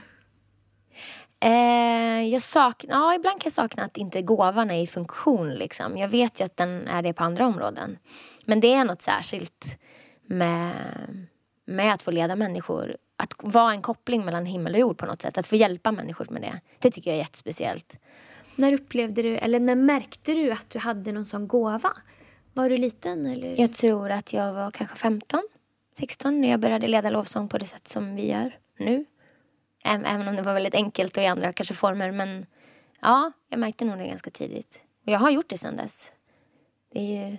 Eh, 1.42 2.28
jag 2.28 2.42
saknar, 2.42 2.96
ja, 2.96 3.16
ibland 3.16 3.42
kan 3.42 3.46
jag 3.46 3.54
sakna 3.54 3.84
att 3.84 3.98
inte 3.98 4.22
gåvan 4.22 4.72
är 4.72 4.84
i 4.84 4.88
funktion. 4.88 5.54
Liksom. 5.54 5.98
Jag 5.98 6.10
vet 6.10 6.40
ju 6.40 6.44
att 6.44 6.58
den 6.58 6.88
är 6.88 7.02
det 7.02 7.14
på 7.14 7.24
andra 7.24 7.48
områden. 7.48 7.98
Men 8.46 8.60
det 8.60 8.74
är 8.74 8.86
något 8.86 9.02
särskilt 9.02 9.80
med, 10.28 10.74
med 11.66 11.94
att 11.94 12.02
få 12.02 12.12
leda 12.12 12.36
människor. 12.36 12.98
Att 13.18 13.34
vara 13.38 13.72
en 13.72 13.82
koppling 13.82 14.26
mellan 14.26 14.46
himmel 14.46 14.74
och 14.74 14.80
jord 14.80 14.98
på 14.98 15.06
något 15.06 15.22
sätt. 15.22 15.38
Att 15.38 15.48
få 15.48 15.56
hjälpa 15.56 15.92
människor 15.92 16.28
med 16.30 16.42
det. 16.42 16.62
Det 16.80 16.92
tycker 16.92 17.10
jag 17.10 17.16
är 17.16 17.22
jättespeciellt. 17.22 17.96
När 18.56 18.74
upplevde 18.74 19.22
du, 19.22 19.38
eller 19.38 19.60
när 19.60 19.76
märkte 19.76 20.34
du 20.34 20.52
att 20.52 20.70
du 20.70 20.80
hade 20.80 21.12
någon 21.12 21.26
sån 21.26 21.48
gåva? 21.48 21.94
Var 22.54 22.70
du 22.70 22.78
liten 22.78 23.26
eller? 23.26 23.60
Jag 23.62 23.74
tror 23.74 24.10
att 24.10 24.34
jag 24.34 24.54
var 24.54 24.72
kanske 24.72 24.96
15, 24.96 25.42
16 25.98 26.42
när 26.42 26.50
jag 26.50 26.60
började 26.60 26.88
leda 26.88 27.10
lovsång 27.10 27.48
på 27.48 27.58
det 27.58 27.66
sätt 27.66 27.88
som 27.88 28.16
vi 28.16 28.32
gör 28.32 28.58
nu. 28.78 29.06
Även 29.84 30.28
om 30.28 30.36
det 30.36 30.42
var 30.42 30.54
väldigt 30.54 30.76
enkelt 30.76 31.18
och 31.18 31.24
i 31.24 31.26
andra 31.26 31.54
kanske 31.54 31.74
former. 31.74 32.12
Men 32.12 32.46
ja, 33.02 33.32
jag 33.50 33.60
märkte 33.60 33.86
nog 33.86 33.98
det 33.98 34.08
ganska 34.08 34.30
tidigt. 34.32 34.80
Och 35.06 35.12
jag 35.12 35.20
har 35.20 35.30
gjort 35.30 35.50
det 35.50 35.58
sedan 35.58 35.76
dess. 35.78 36.12
Det 36.94 37.00
är 37.00 37.30
ju... 37.30 37.38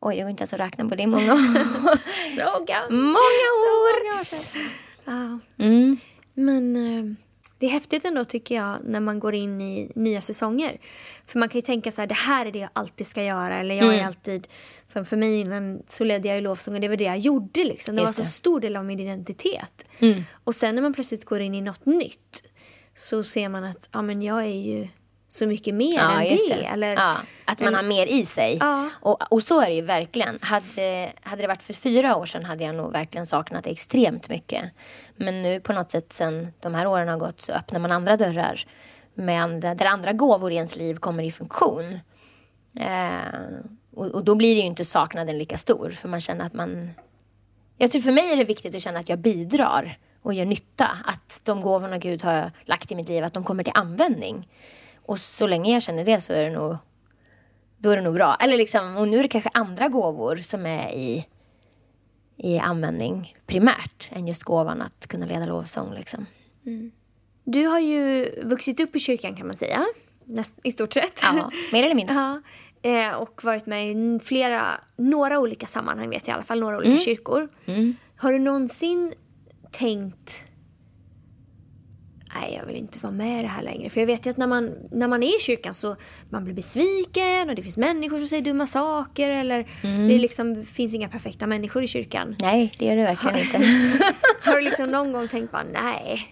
Oj, 0.00 0.16
jag 0.16 0.24
går 0.24 0.30
inte 0.30 0.40
ens 0.40 0.52
att 0.54 0.60
räkna 0.60 0.88
på 0.88 0.94
det. 0.94 1.02
är 1.02 1.06
många 1.06 1.32
år. 1.32 1.38
Så 2.36 2.64
gammalt. 2.64 2.90
många 2.90 3.48
år! 3.82 4.26
Ja. 5.04 5.38
Mm. 5.64 5.96
Men 6.34 6.76
eh, 6.76 7.16
det 7.58 7.66
är 7.66 7.70
häftigt 7.70 8.04
ändå 8.04 8.24
tycker 8.24 8.54
jag 8.54 8.78
när 8.84 9.00
man 9.00 9.18
går 9.20 9.34
in 9.34 9.60
i 9.60 9.92
nya 9.94 10.20
säsonger. 10.20 10.78
För 11.26 11.38
man 11.38 11.48
kan 11.48 11.58
ju 11.58 11.62
tänka 11.62 11.90
så 11.90 12.00
här, 12.02 12.06
det 12.08 12.14
här 12.14 12.46
är 12.46 12.52
det 12.52 12.58
jag 12.58 12.70
alltid 12.72 13.06
ska 13.06 13.22
göra. 13.22 13.58
Eller 13.58 13.74
jag 13.74 13.88
är 13.88 13.92
Mm. 13.94 14.06
alltid, 14.06 14.48
som 14.86 15.06
för 15.06 15.16
mig 15.16 15.40
innan 15.40 15.82
så 15.88 16.04
ledde 16.04 16.28
jag 16.28 16.36
ju 16.36 16.42
lovsång 16.42 16.74
och 16.74 16.80
det 16.80 16.88
var 16.88 16.96
det 16.96 17.04
jag 17.04 17.18
gjorde 17.18 17.64
liksom. 17.64 17.96
Det 17.96 18.02
Just 18.02 18.18
var 18.18 18.24
så 18.24 18.28
det. 18.28 18.34
stor 18.34 18.60
del 18.60 18.76
av 18.76 18.84
min 18.84 19.00
identitet. 19.00 19.84
Mm. 19.98 20.22
Och 20.44 20.54
sen 20.54 20.74
när 20.74 20.82
man 20.82 20.94
plötsligt 20.94 21.24
går 21.24 21.40
in 21.40 21.54
i 21.54 21.60
något 21.60 21.86
nytt 21.86 22.42
så 22.94 23.22
ser 23.22 23.48
man 23.48 23.64
att 23.64 23.88
ja, 23.92 24.02
men 24.02 24.22
jag 24.22 24.42
är 24.42 24.46
ju 24.64 24.88
så 25.36 25.46
mycket 25.46 25.74
mer 25.74 25.96
Ja, 25.96 26.22
än 26.22 26.36
det. 26.48 26.54
det. 26.54 26.64
Eller, 26.64 26.94
ja, 26.94 27.16
att 27.44 27.60
man 27.60 27.74
har 27.74 27.82
mer 27.82 28.06
i 28.06 28.26
sig. 28.26 28.56
Ja. 28.60 28.90
Och, 29.00 29.32
och 29.32 29.42
så 29.42 29.60
är 29.60 29.66
det 29.66 29.74
ju 29.74 29.82
verkligen. 29.82 30.38
Hade, 30.42 31.12
hade 31.22 31.42
det 31.42 31.48
varit 31.48 31.62
för 31.62 31.72
fyra 31.72 32.16
år 32.16 32.26
sedan 32.26 32.44
hade 32.44 32.64
jag 32.64 32.74
nog 32.74 32.92
verkligen 32.92 33.26
saknat 33.26 33.64
det 33.64 33.70
extremt 33.70 34.28
mycket. 34.28 34.64
Men 35.16 35.42
nu 35.42 35.60
på 35.60 35.72
något 35.72 35.90
sätt 35.90 36.12
sen 36.12 36.52
de 36.60 36.74
här 36.74 36.86
åren 36.86 37.08
har 37.08 37.16
gått 37.16 37.40
så 37.40 37.52
öppnar 37.52 37.80
man 37.80 37.92
andra 37.92 38.16
dörrar. 38.16 38.66
Andra, 39.18 39.74
där 39.74 39.86
andra 39.86 40.12
gåvor 40.12 40.52
i 40.52 40.54
ens 40.54 40.76
liv 40.76 40.94
kommer 40.94 41.22
i 41.22 41.32
funktion. 41.32 42.00
Eh, 42.80 43.40
och, 43.94 44.06
och 44.06 44.24
då 44.24 44.34
blir 44.34 44.54
det 44.54 44.60
ju 44.60 44.66
inte 44.66 44.84
saknaden 44.84 45.38
lika 45.38 45.56
stor. 45.56 45.90
För 45.90 46.08
man 46.08 46.20
känner 46.20 46.44
att 46.44 46.54
man... 46.54 46.90
Jag 47.78 47.90
tror 47.92 48.02
för 48.02 48.12
mig 48.12 48.32
är 48.32 48.36
det 48.36 48.44
viktigt 48.44 48.74
att 48.74 48.82
känna 48.82 49.00
att 49.00 49.08
jag 49.08 49.18
bidrar 49.18 49.98
och 50.22 50.34
gör 50.34 50.44
nytta. 50.44 50.88
Att 51.04 51.40
de 51.44 51.60
gåvorna 51.60 51.98
Gud 51.98 52.22
har 52.22 52.52
lagt 52.64 52.92
i 52.92 52.94
mitt 52.94 53.08
liv, 53.08 53.24
att 53.24 53.34
de 53.34 53.44
kommer 53.44 53.64
till 53.64 53.72
användning. 53.76 54.48
Och 55.06 55.18
så 55.20 55.46
länge 55.46 55.72
jag 55.72 55.82
känner 55.82 56.04
det 56.04 56.20
så 56.20 56.32
är 56.32 56.44
det 56.44 56.50
nog, 56.50 56.76
då 57.78 57.90
är 57.90 57.96
det 57.96 58.02
nog 58.02 58.14
bra. 58.14 58.36
Eller 58.40 58.56
liksom, 58.56 58.96
och 58.96 59.08
nu 59.08 59.18
är 59.18 59.22
det 59.22 59.28
kanske 59.28 59.50
andra 59.54 59.88
gåvor 59.88 60.36
som 60.36 60.66
är 60.66 60.88
i, 60.94 61.26
i 62.36 62.58
användning 62.58 63.36
primärt 63.46 64.10
än 64.12 64.26
just 64.26 64.42
gåvan 64.42 64.82
att 64.82 65.06
kunna 65.06 65.26
leda 65.26 65.46
lovsång. 65.46 65.94
Liksom. 65.94 66.26
Du 67.44 67.66
har 67.66 67.78
ju 67.78 68.30
vuxit 68.42 68.80
upp 68.80 68.96
i 68.96 69.00
kyrkan 69.00 69.36
kan 69.36 69.46
man 69.46 69.56
säga. 69.56 69.84
Näst, 70.24 70.54
I 70.62 70.72
stort 70.72 70.92
sett. 70.92 71.20
Ja, 71.22 71.50
mer 71.72 71.84
eller 71.84 71.94
mindre. 71.94 72.14
Ja, 72.82 72.90
eh, 72.90 73.12
och 73.12 73.44
varit 73.44 73.66
med 73.66 73.90
i 73.90 74.20
flera, 74.24 74.80
några 74.96 75.38
olika 75.38 75.66
sammanhang 75.66 76.10
vet 76.10 76.26
jag 76.26 76.34
i 76.34 76.34
alla 76.34 76.44
fall, 76.44 76.60
några 76.60 76.76
olika 76.76 76.98
kyrkor. 76.98 77.48
Har 78.16 78.32
du 78.32 78.38
någonsin 78.38 79.12
tänkt 79.70 80.42
Nej, 82.34 82.56
jag 82.60 82.66
vill 82.66 82.76
inte 82.76 82.98
vara 82.98 83.12
med 83.12 83.38
i 83.38 83.42
det 83.42 83.48
här 83.48 83.62
längre. 83.62 83.90
För 83.90 84.00
jag 84.00 84.06
vet 84.06 84.26
ju 84.26 84.30
att 84.30 84.36
när 84.36 84.46
man, 84.46 84.74
när 84.90 85.08
man 85.08 85.22
är 85.22 85.36
i 85.36 85.40
kyrkan 85.40 85.74
så 85.74 85.96
man 86.30 86.44
blir 86.44 86.54
besviken 86.54 87.48
och 87.48 87.54
det 87.54 87.62
finns 87.62 87.76
människor 87.76 88.18
som 88.18 88.26
säger 88.28 88.42
dumma 88.42 88.66
saker 88.66 89.30
eller 89.30 89.66
det 90.08 90.18
liksom, 90.18 90.64
finns 90.64 90.94
inga 90.94 91.08
perfekta 91.08 91.46
människor 91.46 91.82
i 91.82 91.88
kyrkan. 91.88 92.36
Nej, 92.40 92.74
det 92.78 92.84
gör 92.84 92.96
det 92.96 93.02
verkligen 93.02 93.38
inte. 93.38 93.58
Har 94.42 94.56
du 94.56 94.60
liksom 94.60 94.90
någon 94.90 95.12
gång 95.12 95.28
tänkt 95.28 95.52
bara 95.52 95.64
nej, 95.72 96.28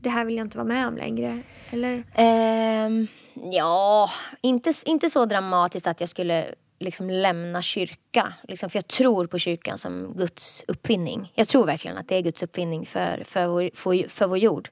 det 0.00 0.10
här 0.10 0.24
vill 0.24 0.36
jag 0.36 0.46
inte 0.46 0.58
vara 0.58 0.68
med 0.68 0.88
om 0.88 0.96
längre? 0.96 1.42
Eller? 1.70 2.04
Ehm, 2.14 3.06
ja, 3.52 4.10
inte, 4.40 4.72
inte 4.84 5.10
så 5.10 5.24
dramatiskt 5.24 5.86
att 5.86 6.00
jag 6.00 6.08
skulle 6.08 6.54
liksom 6.78 7.10
lämna 7.10 7.62
kyrka. 7.62 8.32
Liksom, 8.48 8.70
för 8.70 8.78
jag 8.78 8.88
tror 8.88 9.26
på 9.26 9.38
kyrkan 9.38 9.78
som 9.78 10.14
Guds 10.16 10.64
uppfinning. 10.68 11.32
Jag 11.34 11.48
tror 11.48 11.66
verkligen 11.66 11.96
att 11.96 12.08
det 12.08 12.16
är 12.16 12.22
Guds 12.22 12.42
uppfinning 12.42 12.86
för, 12.86 13.24
för, 13.24 13.46
vår, 13.46 13.70
för, 13.74 14.08
för 14.08 14.26
vår 14.26 14.38
jord. 14.38 14.68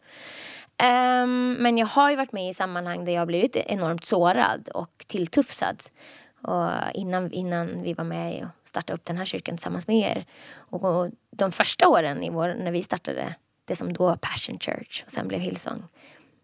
Um, 0.83 1.53
men 1.53 1.79
jag 1.79 1.87
har 1.87 2.11
ju 2.11 2.17
varit 2.17 2.33
med 2.33 2.51
i 2.51 2.55
sammanhang 2.55 3.05
där 3.05 3.13
jag 3.13 3.21
har 3.21 3.27
blivit 3.27 3.57
enormt 3.57 4.05
sårad 4.05 4.69
och 4.69 5.05
tilltufsad. 5.07 5.83
Och 6.43 6.71
innan, 6.95 7.33
innan 7.33 7.83
vi 7.83 7.95
var 7.95 8.05
med 8.05 8.43
och 8.43 8.69
startade 8.69 8.95
upp 8.95 9.05
den 9.05 9.17
här 9.17 9.25
kyrkan 9.25 9.57
tillsammans 9.57 9.87
med 9.87 9.97
er. 9.97 10.27
Och, 10.55 10.85
och 10.85 11.11
de 11.31 11.53
första 11.53 11.89
åren 11.89 12.23
i 12.23 12.31
vår, 12.31 12.55
när 12.55 12.71
vi 12.71 12.83
startade 12.83 13.35
det 13.65 13.77
som 13.77 13.93
då 13.93 14.07
var 14.07 14.17
Passion 14.17 14.59
Church 14.59 15.03
och 15.07 15.13
sen 15.13 15.29
blev 15.29 15.41
Hillsong. 15.41 15.83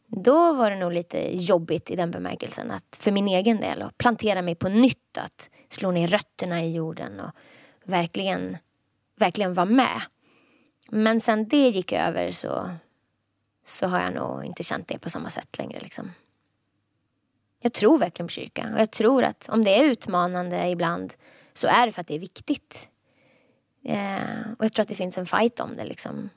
Då 0.06 0.52
var 0.52 0.70
det 0.70 0.76
nog 0.76 0.92
lite 0.92 1.36
jobbigt 1.36 1.90
i 1.90 1.96
den 1.96 2.10
bemärkelsen 2.10 2.70
att 2.70 2.96
för 3.00 3.12
min 3.12 3.28
egen 3.28 3.60
del 3.60 3.82
att 3.82 3.98
plantera 3.98 4.42
mig 4.42 4.54
på 4.54 4.68
nytt, 4.68 5.09
att 5.18 5.50
slå 5.68 5.90
ner 5.90 6.08
rötterna 6.08 6.64
i 6.64 6.72
jorden 6.72 7.20
och 7.20 7.30
verkligen, 7.84 8.56
verkligen 9.16 9.54
vara 9.54 9.66
med. 9.66 10.00
Men 10.88 11.20
sen 11.20 11.48
det 11.48 11.68
gick 11.68 11.92
över 11.92 12.30
så, 12.30 12.70
så 13.64 13.86
har 13.86 14.00
jag 14.00 14.14
nog 14.14 14.44
inte 14.44 14.62
känt 14.62 14.88
det 14.88 14.98
på 14.98 15.10
samma 15.10 15.30
sätt 15.30 15.58
längre. 15.58 15.80
Liksom. 15.80 16.12
Jag 17.60 17.72
tror 17.72 17.98
verkligen 17.98 18.26
på 18.26 18.32
kyrkan 18.32 18.74
och 18.74 18.80
jag 18.80 18.90
tror 18.90 19.24
att 19.24 19.48
om 19.48 19.64
det 19.64 19.78
är 19.78 19.84
utmanande 19.84 20.68
ibland 20.68 21.14
så 21.52 21.66
är 21.66 21.86
det 21.86 21.92
för 21.92 22.00
att 22.00 22.06
det 22.06 22.14
är 22.14 22.18
viktigt. 22.18 22.88
Eh, 23.84 24.52
och 24.58 24.64
jag 24.64 24.72
tror 24.72 24.82
att 24.82 24.88
det 24.88 24.94
finns 24.94 25.18
en 25.18 25.26
fight 25.26 25.60
om 25.60 25.76
det 25.76 25.84
liksom. 25.84 26.30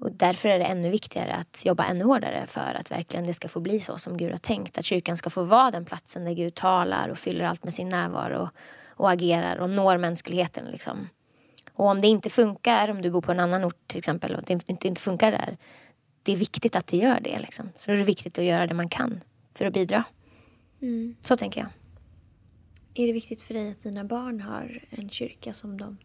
Och 0.00 0.12
därför 0.12 0.48
är 0.48 0.58
det 0.58 0.64
ännu 0.64 0.90
viktigare 0.90 1.32
att 1.32 1.62
jobba 1.64 1.84
ännu 1.84 2.04
hårdare 2.04 2.46
för 2.46 2.74
att 2.80 2.90
verkligen 2.90 3.26
det 3.26 3.34
ska 3.34 3.48
få 3.48 3.60
bli 3.60 3.80
så 3.80 3.98
som 3.98 4.16
Gud 4.16 4.30
har 4.30 4.38
tänkt. 4.38 4.78
Att 4.78 4.84
kyrkan 4.84 5.16
ska 5.16 5.30
få 5.30 5.42
vara 5.42 5.70
den 5.70 5.84
platsen 5.84 6.24
där 6.24 6.32
Gud 6.32 6.54
talar 6.54 7.08
och 7.08 7.18
fyller 7.18 7.44
allt 7.44 7.64
med 7.64 7.74
sin 7.74 7.88
närvaro 7.88 8.42
och, 8.42 8.48
och 8.88 9.10
agerar 9.10 9.56
och 9.56 9.70
når 9.70 9.98
mänskligheten. 9.98 10.64
Liksom. 10.64 11.08
Och 11.72 11.86
om 11.86 12.00
det 12.00 12.08
inte 12.08 12.30
funkar, 12.30 12.88
om 12.88 13.02
du 13.02 13.10
bor 13.10 13.22
på 13.22 13.32
en 13.32 13.40
annan 13.40 13.64
ort 13.64 13.86
till 13.86 13.98
exempel 13.98 14.34
och 14.34 14.42
det 14.42 14.52
inte, 14.52 14.88
inte 14.88 15.00
funkar 15.00 15.30
där. 15.30 15.56
Det 16.22 16.32
är 16.32 16.36
viktigt 16.36 16.76
att 16.76 16.86
det 16.86 16.96
gör 16.96 17.20
det. 17.20 17.38
Liksom. 17.38 17.68
Så 17.76 17.92
är 17.92 17.96
det 17.96 18.04
viktigt 18.04 18.38
att 18.38 18.44
göra 18.44 18.66
det 18.66 18.74
man 18.74 18.88
kan 18.88 19.20
för 19.54 19.64
att 19.64 19.74
bidra. 19.74 20.04
Så 21.20 21.36
tänker 21.36 21.60
jag. 21.60 21.68
Är 22.94 23.06
det 23.06 23.12
viktigt 23.12 23.42
för 23.42 23.54
dig 23.54 23.70
att 23.70 23.82
dina 23.82 24.04
barn 24.04 24.40
har 24.40 24.84
en 24.90 25.10
kyrka 25.10 25.52
som 25.52 25.78
de 25.78 25.96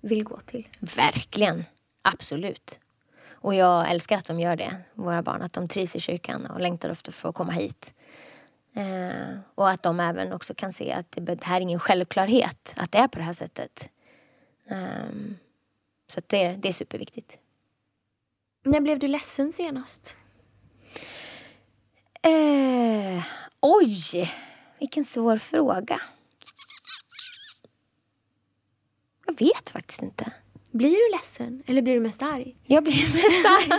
vill 0.00 0.24
gå 0.24 0.40
till? 0.40 0.68
Verkligen. 0.80 1.64
Absolut. 2.02 2.80
Och 3.40 3.54
jag 3.54 3.90
älskar 3.90 4.18
att 4.18 4.24
de 4.24 4.40
gör 4.40 4.56
det, 4.56 4.76
våra 4.94 5.22
barn. 5.22 5.42
Att 5.42 5.52
de 5.52 5.68
trivs 5.68 5.96
i 5.96 6.00
kyrkan 6.00 6.46
och 6.46 6.60
längtar 6.60 6.90
efter 6.90 7.12
för 7.12 7.28
att 7.28 7.34
komma 7.34 7.52
hit. 7.52 7.92
Eh, 8.74 9.38
och 9.54 9.70
att 9.70 9.82
de 9.82 10.00
även 10.00 10.32
också 10.32 10.54
kan 10.54 10.72
se 10.72 10.92
att 10.92 11.12
det, 11.12 11.20
det 11.20 11.44
här 11.44 11.56
är 11.56 11.60
ingen 11.60 11.78
självklarhet. 11.78 12.74
Att 12.76 12.92
det 12.92 12.98
är 12.98 13.08
på 13.08 13.18
det 13.18 13.24
här 13.24 13.32
sättet. 13.32 13.88
Ehm, 14.68 15.36
så 16.06 16.20
det, 16.26 16.48
det 16.48 16.68
är 16.68 16.72
superviktigt. 16.72 17.38
När 18.64 18.80
blev 18.80 18.98
du 18.98 19.08
ledsen 19.08 19.52
senast? 19.52 20.16
Eh, 22.22 23.24
oj, 23.60 24.32
vilken 24.78 25.04
svår 25.04 25.38
fråga. 25.38 26.00
Jag 29.26 29.38
vet 29.38 29.70
faktiskt 29.70 30.02
inte. 30.02 30.32
Blir 30.72 30.90
du 30.90 31.16
ledsen 31.16 31.62
eller 31.66 31.82
blir 31.82 31.94
du 31.94 32.00
mest 32.00 32.22
arg? 32.22 32.56
Jag 32.66 32.84
blir 32.84 32.92
mest 33.14 33.46
arg. 33.46 33.68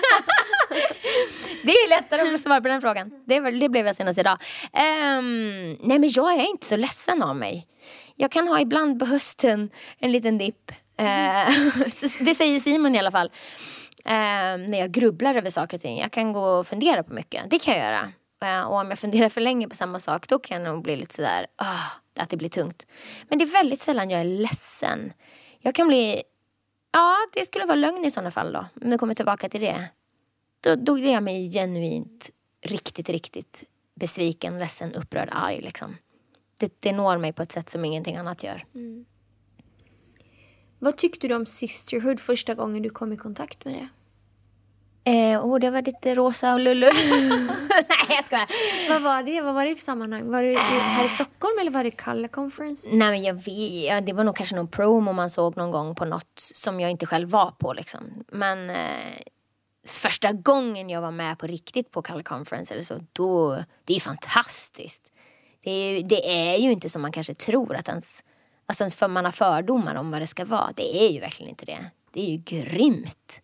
det 1.63 1.71
är 1.71 1.89
lättare 1.89 2.21
att 2.21 2.31
få 2.31 2.37
svar 2.37 2.61
på 2.61 2.67
den 2.67 2.81
frågan. 2.81 3.11
Det, 3.25 3.39
det 3.39 3.69
blev 3.69 3.85
jag 3.85 3.95
senast 3.95 4.19
idag. 4.19 4.37
Ehm, 4.73 5.73
nej 5.73 5.99
men 5.99 6.09
jag 6.09 6.33
är 6.33 6.49
inte 6.49 6.67
så 6.67 6.75
ledsen 6.75 7.23
av 7.23 7.35
mig. 7.35 7.67
Jag 8.15 8.31
kan 8.31 8.47
ha 8.47 8.59
ibland 8.59 8.99
på 8.99 9.05
hösten 9.05 9.69
en 9.99 10.11
liten 10.11 10.37
dipp. 10.37 10.71
Eh, 10.97 11.49
det 12.19 12.35
säger 12.35 12.59
Simon 12.59 12.95
i 12.95 12.99
alla 12.99 13.11
fall. 13.11 13.31
Ehm, 14.05 14.65
när 14.65 14.79
jag 14.79 14.91
grubblar 14.91 15.35
över 15.35 15.49
saker 15.49 15.77
och 15.77 15.81
ting. 15.81 15.99
Jag 15.99 16.11
kan 16.11 16.33
gå 16.33 16.45
och 16.45 16.67
fundera 16.67 17.03
på 17.03 17.13
mycket. 17.13 17.49
Det 17.49 17.59
kan 17.59 17.73
jag 17.73 17.83
göra. 17.83 18.11
Eh, 18.43 18.67
och 18.67 18.75
om 18.75 18.89
jag 18.89 18.99
funderar 18.99 19.29
för 19.29 19.41
länge 19.41 19.67
på 19.69 19.75
samma 19.75 19.99
sak 19.99 20.27
då 20.27 20.39
kan 20.39 20.63
jag 20.63 20.73
nog 20.73 20.83
bli 20.83 20.95
lite 20.95 21.15
sådär, 21.15 21.45
ah, 21.55 21.91
att 22.19 22.29
det 22.29 22.37
blir 22.37 22.49
tungt. 22.49 22.85
Men 23.29 23.39
det 23.39 23.45
är 23.45 23.51
väldigt 23.51 23.79
sällan 23.79 24.09
jag 24.09 24.21
är 24.21 24.25
ledsen. 24.25 25.13
Jag 25.59 25.75
kan 25.75 25.87
bli 25.87 26.23
Ja, 26.91 27.17
det 27.33 27.45
skulle 27.45 27.65
vara 27.65 27.75
lögn 27.75 28.05
i 28.05 28.11
sådana 28.11 28.31
fall 28.31 28.53
då. 28.53 28.65
Om 28.81 28.89
det 28.89 28.97
kommer 28.97 29.15
tillbaka 29.15 29.49
till 29.49 29.61
det. 29.61 29.89
Då, 30.61 30.75
då 30.75 30.99
är 30.99 31.13
jag 31.13 31.23
mig 31.23 31.51
genuint, 31.51 32.29
riktigt, 32.61 33.09
riktigt 33.09 33.63
besviken, 33.95 34.57
ledsen, 34.57 34.93
upprörd, 34.93 35.29
arg 35.31 35.61
liksom. 35.61 35.97
Det, 36.57 36.81
det 36.81 36.91
når 36.91 37.17
mig 37.17 37.33
på 37.33 37.43
ett 37.43 37.51
sätt 37.51 37.69
som 37.69 37.85
ingenting 37.85 38.15
annat 38.15 38.43
gör. 38.43 38.65
Mm. 38.75 39.05
Vad 40.79 40.97
tyckte 40.97 41.27
du 41.27 41.35
om 41.35 41.45
Sisterhood 41.45 42.19
första 42.19 42.53
gången 42.53 42.83
du 42.83 42.89
kom 42.89 43.13
i 43.13 43.17
kontakt 43.17 43.65
med 43.65 43.73
det? 43.73 43.87
Eh, 45.03 45.45
oh, 45.45 45.59
det 45.59 45.69
var 45.69 45.81
lite 45.81 46.15
rosa 46.15 46.53
och 46.53 46.59
lullull. 46.59 46.93
Nej, 47.89 48.05
jag 48.09 48.25
skojar. 48.25 48.47
Vad 48.89 49.01
var 49.01 49.23
det? 49.23 49.41
Vad 49.41 49.53
var 49.53 49.65
det 49.65 49.75
för 49.75 49.81
sammanhang? 49.81 50.31
Var 50.31 50.43
det 50.43 50.57
här 50.57 51.05
i 51.05 51.09
Stockholm 51.09 51.59
eller 51.61 51.71
var 51.71 51.83
det 51.83 51.91
Color 51.91 52.27
Conference? 52.27 52.89
Nej, 52.91 53.11
men 53.11 53.23
jag 53.23 53.33
vet, 53.33 53.83
ja, 53.89 54.01
det 54.01 54.13
var 54.13 54.23
nog 54.23 54.35
kanske 54.35 54.55
någon 54.55 54.67
promo 54.67 55.13
man 55.13 55.29
såg 55.29 55.57
någon 55.57 55.71
gång 55.71 55.95
på 55.95 56.05
något 56.05 56.39
som 56.53 56.79
jag 56.79 56.91
inte 56.91 57.05
själv 57.05 57.29
var 57.29 57.51
på. 57.51 57.73
Liksom. 57.73 58.23
Men 58.31 58.69
eh, 58.69 58.75
första 59.87 60.31
gången 60.31 60.89
jag 60.89 61.01
var 61.01 61.11
med 61.11 61.39
på 61.39 61.47
riktigt 61.47 61.91
på 61.91 62.01
Color 62.01 62.23
Conference 62.23 62.73
eller 62.73 62.83
så, 62.83 62.99
då, 63.13 63.55
det 63.85 63.93
är 63.93 63.95
ju 63.95 64.01
fantastiskt. 64.01 65.11
Det 65.63 65.71
är 65.71 65.95
ju, 65.95 66.01
det 66.01 66.51
är 66.51 66.57
ju 66.57 66.71
inte 66.71 66.89
som 66.89 67.01
man 67.01 67.11
kanske 67.11 67.33
tror 67.33 67.75
att 67.75 67.87
ens, 67.87 68.23
alltså 68.65 68.83
ens 68.83 68.95
för 68.95 69.07
man 69.07 69.25
har 69.25 69.31
fördomar 69.31 69.95
om 69.95 70.11
vad 70.11 70.21
det 70.21 70.27
ska 70.27 70.45
vara. 70.45 70.71
Det 70.75 71.03
är 71.05 71.11
ju 71.11 71.19
verkligen 71.19 71.49
inte 71.49 71.65
det. 71.65 71.91
Det 72.13 72.21
är 72.21 72.31
ju 72.31 72.37
grymt. 72.37 73.41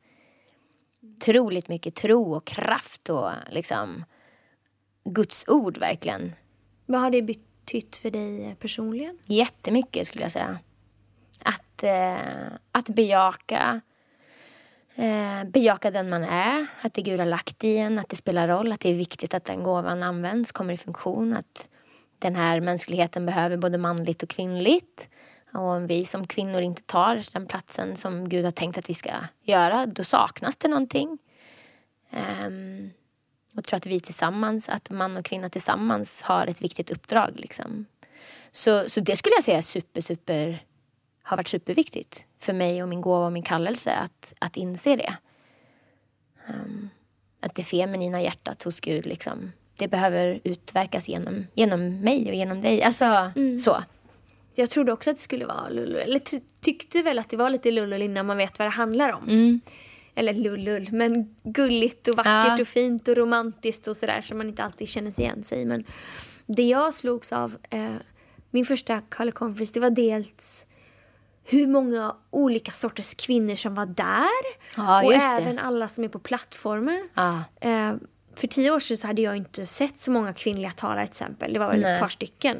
Otroligt 1.17 1.67
mycket 1.67 1.95
tro 1.95 2.35
och 2.35 2.45
kraft 2.45 3.09
och 3.09 3.31
liksom 3.49 4.05
Guds 5.05 5.47
ord 5.47 5.77
verkligen. 5.77 6.35
Vad 6.85 7.01
har 7.01 7.11
det 7.11 7.21
betytt 7.21 7.95
för 7.95 8.11
dig 8.11 8.55
personligen? 8.59 9.17
Jättemycket 9.27 10.07
skulle 10.07 10.23
jag 10.23 10.31
säga. 10.31 10.59
Att, 11.43 11.83
eh, 11.83 12.53
att 12.71 12.89
bejaka 12.89 13.81
eh, 14.95 15.49
bejaka 15.49 15.91
den 15.91 16.09
man 16.09 16.23
är, 16.23 16.67
att 16.81 16.93
det 16.93 17.01
Gud 17.01 17.19
har 17.19 17.25
lagt 17.25 17.63
i 17.63 17.77
en, 17.77 17.99
att 17.99 18.09
det 18.09 18.15
spelar 18.15 18.47
roll, 18.47 18.71
att 18.71 18.79
det 18.79 18.89
är 18.89 18.93
viktigt 18.93 19.33
att 19.33 19.45
den 19.45 19.63
gåvan 19.63 20.03
används, 20.03 20.51
kommer 20.51 20.73
i 20.73 20.77
funktion, 20.77 21.33
att 21.33 21.69
den 22.19 22.35
här 22.35 22.61
mänskligheten 22.61 23.25
behöver 23.25 23.57
både 23.57 23.77
manligt 23.77 24.23
och 24.23 24.29
kvinnligt. 24.29 25.07
Och 25.57 25.63
om 25.63 25.87
vi 25.87 26.05
som 26.05 26.27
kvinnor 26.27 26.61
inte 26.61 26.81
tar 26.81 27.23
den 27.33 27.45
platsen 27.45 27.95
som 27.95 28.29
Gud 28.29 28.45
har 28.45 28.51
tänkt 28.51 28.77
att 28.77 28.89
vi 28.89 28.93
ska 28.93 29.09
göra, 29.41 29.85
då 29.85 30.03
saknas 30.03 30.57
det 30.57 30.67
någonting. 30.67 31.17
Um, 32.45 32.89
och 33.55 33.63
tror 33.63 33.77
att 33.77 33.85
vi 33.85 33.99
tillsammans, 33.99 34.69
att 34.69 34.89
man 34.89 35.17
och 35.17 35.25
kvinna 35.25 35.49
tillsammans 35.49 36.21
har 36.21 36.47
ett 36.47 36.61
viktigt 36.61 36.91
uppdrag. 36.91 37.31
Liksom. 37.35 37.85
Så, 38.51 38.89
så 38.89 38.99
det 38.99 39.15
skulle 39.15 39.35
jag 39.35 39.43
säga 39.43 39.61
super, 39.61 40.01
super, 40.01 40.63
har 41.23 41.37
varit 41.37 41.47
superviktigt 41.47 42.25
för 42.39 42.53
mig 42.53 42.83
och 42.83 42.89
min 42.89 43.01
gåva 43.01 43.25
och 43.25 43.33
min 43.33 43.43
kallelse 43.43 43.91
att, 43.95 44.33
att 44.39 44.57
inse 44.57 44.95
det. 44.95 45.17
Um, 46.49 46.89
att 47.39 47.55
det 47.55 47.63
feminina 47.63 48.21
hjärtat 48.21 48.63
hos 48.63 48.79
Gud, 48.79 49.05
liksom, 49.05 49.51
det 49.77 49.87
behöver 49.87 50.39
utverkas 50.43 51.09
genom, 51.09 51.47
genom 51.53 51.99
mig 51.99 52.29
och 52.29 52.35
genom 52.35 52.61
dig. 52.61 52.83
Alltså 52.83 53.05
mm. 53.35 53.59
så. 53.59 53.83
Jag 54.57 54.69
trodde 54.69 54.91
också 54.91 55.09
att 55.09 55.15
det 55.15 55.21
skulle 55.21 55.45
vara 55.45 55.69
lullull. 55.69 55.95
Eller 55.95 56.19
ty 56.19 56.39
tyckte 56.61 57.01
väl 57.01 57.19
att 57.19 57.29
det 57.29 57.37
var 57.37 57.49
lite 57.49 57.71
lullull 57.71 58.01
innan 58.01 58.25
man 58.25 58.37
vet 58.37 58.59
vad 58.59 58.67
det 58.67 58.71
handlar 58.71 59.13
om. 59.13 59.23
Mm. 59.23 59.61
Eller 60.15 60.33
lullull, 60.33 60.89
men 60.91 61.35
gulligt 61.43 62.07
och 62.07 62.15
vackert 62.15 62.57
ja. 62.57 62.61
och 62.61 62.67
fint 62.67 63.07
och 63.07 63.17
romantiskt 63.17 63.87
och 63.87 63.95
sådär 63.95 64.21
som 64.21 64.37
man 64.37 64.47
inte 64.47 64.63
alltid 64.63 64.87
känner 64.87 65.19
igen 65.19 65.43
sig 65.43 65.65
Men 65.65 65.83
det 66.45 66.63
jag 66.63 66.93
slogs 66.93 67.33
av, 67.33 67.57
eh, 67.69 67.91
min 68.51 68.65
första 68.65 69.01
Color 69.01 69.31
Conference, 69.31 69.73
det 69.73 69.79
var 69.79 69.89
dels 69.89 70.65
hur 71.43 71.67
många 71.67 72.15
olika 72.29 72.71
sorters 72.71 73.13
kvinnor 73.13 73.55
som 73.55 73.75
var 73.75 73.85
där. 73.85 74.57
Ja, 74.75 75.03
och 75.05 75.13
även 75.13 75.59
alla 75.59 75.87
som 75.87 76.03
är 76.03 76.07
på 76.07 76.19
plattformen. 76.19 77.09
Ja. 77.13 77.43
Eh, 77.61 77.95
för 78.35 78.47
tio 78.47 78.71
år 78.71 78.79
sedan 78.79 78.97
så 78.97 79.07
hade 79.07 79.21
jag 79.21 79.37
inte 79.37 79.65
sett 79.65 79.99
så 79.99 80.11
många 80.11 80.33
kvinnliga 80.33 80.71
talare 80.71 81.05
till 81.05 81.11
exempel. 81.11 81.53
Det 81.53 81.59
var 81.59 81.71
väl 81.71 81.79
Nej. 81.79 81.93
ett 81.93 82.01
par 82.01 82.09
stycken. 82.09 82.57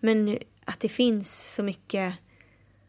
Men 0.00 0.38
att 0.70 0.80
det 0.80 0.88
finns 0.88 1.54
så 1.54 1.62
mycket 1.62 2.14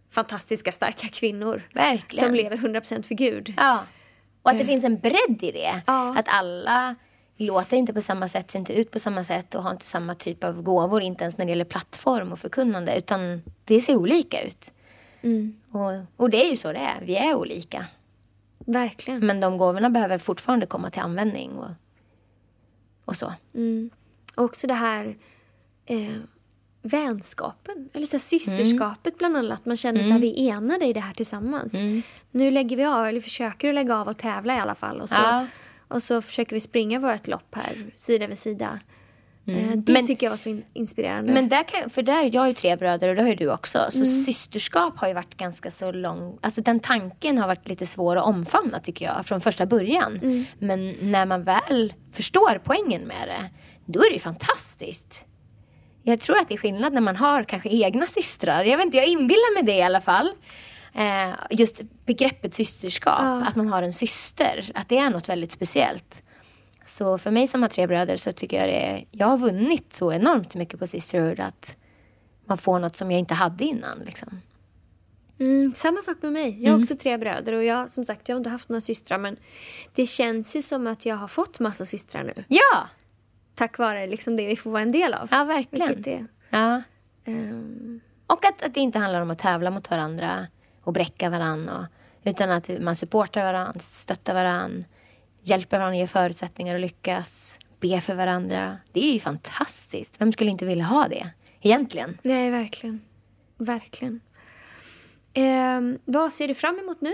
fantastiska 0.10 0.72
starka 0.72 1.08
kvinnor. 1.08 1.64
Verkligen. 1.74 2.26
Som 2.26 2.36
lever 2.36 2.58
100% 2.58 3.04
för 3.04 3.16
Gud. 3.16 3.54
Ja. 3.58 3.84
Och 4.42 4.52
att 4.52 4.58
det 4.58 4.66
finns 4.66 4.84
en 4.84 5.00
bredd 5.00 5.38
i 5.42 5.52
det. 5.52 5.82
Ja. 5.88 6.16
Att 6.18 6.28
alla 6.28 6.96
låter 7.38 7.78
inte 7.78 7.94
på 7.94 8.02
samma 8.02 8.28
sätt, 8.28 8.52
ser 8.52 8.60
inte 8.60 8.74
ut 8.74 8.92
på 8.92 9.00
samma 9.00 9.24
sätt 9.24 9.56
och 9.56 9.64
har 9.64 9.72
inte 9.72 9.86
samma 9.86 10.16
typ 10.16 10.44
av 10.44 10.62
gåvor, 10.62 11.02
inte 11.02 11.24
ens 11.24 11.38
när 11.38 11.46
det 11.46 11.50
gäller 11.50 11.66
plattform 11.66 12.32
och 12.32 12.40
förkunnande, 12.40 12.98
utan 12.98 13.42
det 13.66 13.82
ser 13.82 13.96
olika 13.96 14.42
ut. 14.42 14.74
Mm. 15.22 15.62
Och, 15.72 15.92
och 16.18 16.30
det 16.30 16.46
är 16.46 16.50
ju 16.50 16.56
så 16.56 16.74
det 16.74 16.80
är, 16.80 17.02
vi 17.06 17.16
är 17.16 17.36
olika. 17.36 17.86
Verkligen. 18.58 19.26
Men 19.26 19.40
de 19.40 19.58
gåvorna 19.58 19.90
behöver 19.90 20.18
fortfarande 20.18 20.66
komma 20.66 20.90
till 20.90 21.02
användning 21.02 21.52
och, 21.52 21.72
och 23.06 23.16
så. 23.16 23.34
Mm. 23.54 23.90
Och 24.36 24.44
också 24.44 24.68
det 24.68 24.74
här 24.74 25.18
eh, 25.86 26.16
vänskapen, 26.82 27.90
eller 27.94 28.06
så 28.06 28.16
här, 28.16 28.20
systerskapet 28.20 29.14
mm. 29.14 29.18
bland 29.18 29.38
annat. 29.38 29.66
Man 29.66 29.78
känner 29.78 30.02
mm. 30.04 30.16
att 30.16 30.22
vi 30.22 30.48
är 30.48 30.54
enade 30.54 30.86
i 30.86 30.94
det 30.94 31.00
här 31.00 31.14
tillsammans. 31.14 31.74
Mm. 31.74 32.02
Nu 32.32 32.52
lägger 32.52 32.78
vi 32.78 32.86
av, 32.86 33.06
eller 33.06 33.22
försöker 33.22 33.70
att 33.70 33.76
lägga 33.76 33.98
av 33.98 34.08
och 34.08 34.18
tävla 34.18 34.56
i 34.56 34.60
alla 34.60 34.76
fall. 34.76 35.02
Och 35.02 35.10
så, 35.10 35.16
ja. 35.16 35.48
och 35.88 36.04
så 36.04 36.22
försöker 36.22 36.56
vi 36.56 36.60
springa 36.60 37.00
vårt 37.00 37.28
lopp 37.28 37.56
här, 37.56 37.86
sida 37.98 38.28
vid 38.28 38.38
sida. 38.38 38.80
Mm. 39.48 39.70
Eh, 39.70 39.76
det 39.76 39.94
men, 39.94 40.08
tycker 40.08 40.26
jag 40.26 40.32
var 40.32 40.38
så 40.38 40.50
in 40.50 40.64
inspirerande. 40.74 41.34
Men 41.34 41.50
där 41.50 41.64
kan, 41.64 41.90
för 41.90 42.02
där, 42.02 42.30
jag 42.34 42.42
har 42.42 42.48
ju 42.48 42.54
tre 42.54 42.76
bröder 42.76 43.10
och 43.10 43.16
det 43.16 43.22
har 43.22 43.30
ju 43.30 43.36
du 43.36 43.52
också. 43.52 43.88
Så 43.90 43.98
mm. 43.98 44.24
systerskap 44.24 44.98
har 44.98 45.08
ju 45.08 45.14
varit 45.14 45.38
ganska 45.38 45.72
så 45.72 45.92
lång. 45.92 46.40
Alltså 46.42 46.62
den 46.62 46.80
tanken 46.80 47.38
har 47.38 47.48
varit 47.48 47.68
lite 47.68 47.86
svår 47.86 48.16
att 48.16 48.26
omfamna 48.26 48.80
tycker 48.80 49.06
jag 49.06 49.26
från 49.26 49.42
första 49.42 49.66
början. 49.66 50.20
Mm. 50.22 50.46
Men 50.60 50.96
när 51.02 51.26
man 51.26 51.44
väl 51.44 51.94
förstår 52.12 52.62
poängen 52.64 53.02
med 53.02 53.28
det, 53.28 53.50
då 53.86 54.00
är 54.00 54.10
det 54.10 54.14
ju 54.14 54.20
fantastiskt. 54.20 55.26
Jag 56.04 56.20
tror 56.20 56.38
att 56.38 56.48
det 56.48 56.54
är 56.54 56.58
skillnad 56.58 56.94
när 56.94 57.02
man 57.02 57.16
har 57.16 57.44
kanske 57.44 57.70
egna 57.70 58.06
systrar. 58.06 58.64
Jag 58.64 58.78
vet 58.78 58.86
inte, 58.86 58.98
jag 58.98 59.08
inbillar 59.08 59.54
mig 59.54 59.64
det 59.64 59.76
i 59.76 59.82
alla 59.82 60.02
fall. 60.02 60.32
Eh, 60.94 61.34
just 61.50 61.82
begreppet 62.06 62.54
systerskap, 62.54 63.20
ja. 63.22 63.46
att 63.48 63.56
man 63.56 63.68
har 63.68 63.84
en 63.84 63.94
syster, 63.94 64.72
att 64.76 64.90
det 64.90 64.98
är 64.98 65.10
något 65.10 65.30
väldigt 65.30 65.52
speciellt. 65.52 66.24
Så 66.86 67.18
för 67.18 67.32
mig 67.32 67.48
som 67.48 67.62
har 67.62 67.70
tre 67.70 67.88
bröder 67.88 68.18
så 68.18 68.32
tycker 68.32 68.60
jag 68.60 68.70
det 68.70 69.06
jag 69.12 69.28
har 69.28 69.38
vunnit 69.38 69.94
så 69.94 70.14
enormt 70.14 70.56
mycket 70.56 70.80
på 70.80 70.88
Sisterhood 70.88 71.40
att 71.40 71.76
man 72.46 72.58
får 72.58 72.80
något 72.80 72.96
som 72.96 73.12
jag 73.12 73.20
inte 73.20 73.34
hade 73.34 73.64
innan. 73.64 74.00
Liksom. 74.00 74.42
Mm, 75.40 75.74
samma 75.74 76.02
sak 76.02 76.18
med 76.22 76.34
mig. 76.34 76.50
Jag 76.50 76.70
har 76.70 76.76
mm. 76.76 76.82
också 76.82 76.96
tre 76.96 77.18
bröder 77.18 77.54
och 77.54 77.64
jag 77.64 77.90
som 77.90 78.06
sagt 78.06 78.30
jag 78.30 78.36
har 78.36 78.38
inte 78.40 78.50
haft 78.50 78.70
några 78.70 78.82
systrar 78.82 79.18
men 79.18 79.38
det 79.96 80.08
känns 80.08 80.56
ju 80.56 80.62
som 80.62 80.88
att 80.88 81.06
jag 81.06 81.16
har 81.16 81.28
fått 81.28 81.60
massa 81.60 81.86
systrar 81.86 82.24
nu. 82.24 82.44
Ja! 82.48 82.88
Tack 83.62 83.78
vare 83.78 84.08
liksom 84.08 84.36
det 84.36 84.48
vi 84.48 84.56
får 84.56 84.72
vara 84.72 84.82
en 84.82 84.92
del 84.92 85.14
av. 85.14 85.28
Ja, 85.32 85.44
verkligen. 85.44 86.04
Är, 86.08 86.28
ja. 86.50 86.82
Um... 87.26 88.02
Och 88.28 88.46
att, 88.46 88.64
att 88.64 88.74
det 88.74 88.80
inte 88.80 89.00
handlar 89.00 89.22
om 89.22 89.32
att 89.32 89.40
tävla 89.40 89.72
mot 89.72 89.90
varandra 89.90 90.48
och 90.84 90.94
bräcka 90.94 91.30
varandra. 91.30 91.88
utan 92.24 92.52
att 92.52 92.70
man 92.82 92.96
supportar 92.96 93.44
varandra, 93.44 93.80
stöttar 93.80 94.34
varandra 94.34 94.84
hjälper 95.44 95.78
varandra, 95.78 95.98
ger 95.98 96.08
förutsättningar 96.08 96.76
att 96.76 96.82
lyckas, 96.82 97.60
be 97.80 98.02
för 98.02 98.16
varandra. 98.16 98.78
Det 98.92 99.10
är 99.10 99.14
ju 99.14 99.20
fantastiskt. 99.20 100.22
Vem 100.22 100.32
skulle 100.32 100.52
inte 100.52 100.66
vilja 100.66 100.86
ha 100.86 101.08
det 101.08 101.30
egentligen? 101.62 102.18
Nej, 102.22 102.52
verkligen. 102.52 103.02
Verkligen. 103.58 104.22
Eh, 105.34 105.82
vad 106.06 106.34
ser 106.34 106.48
du 106.48 106.56
fram 106.56 106.80
emot 106.80 107.02
nu? 107.02 107.14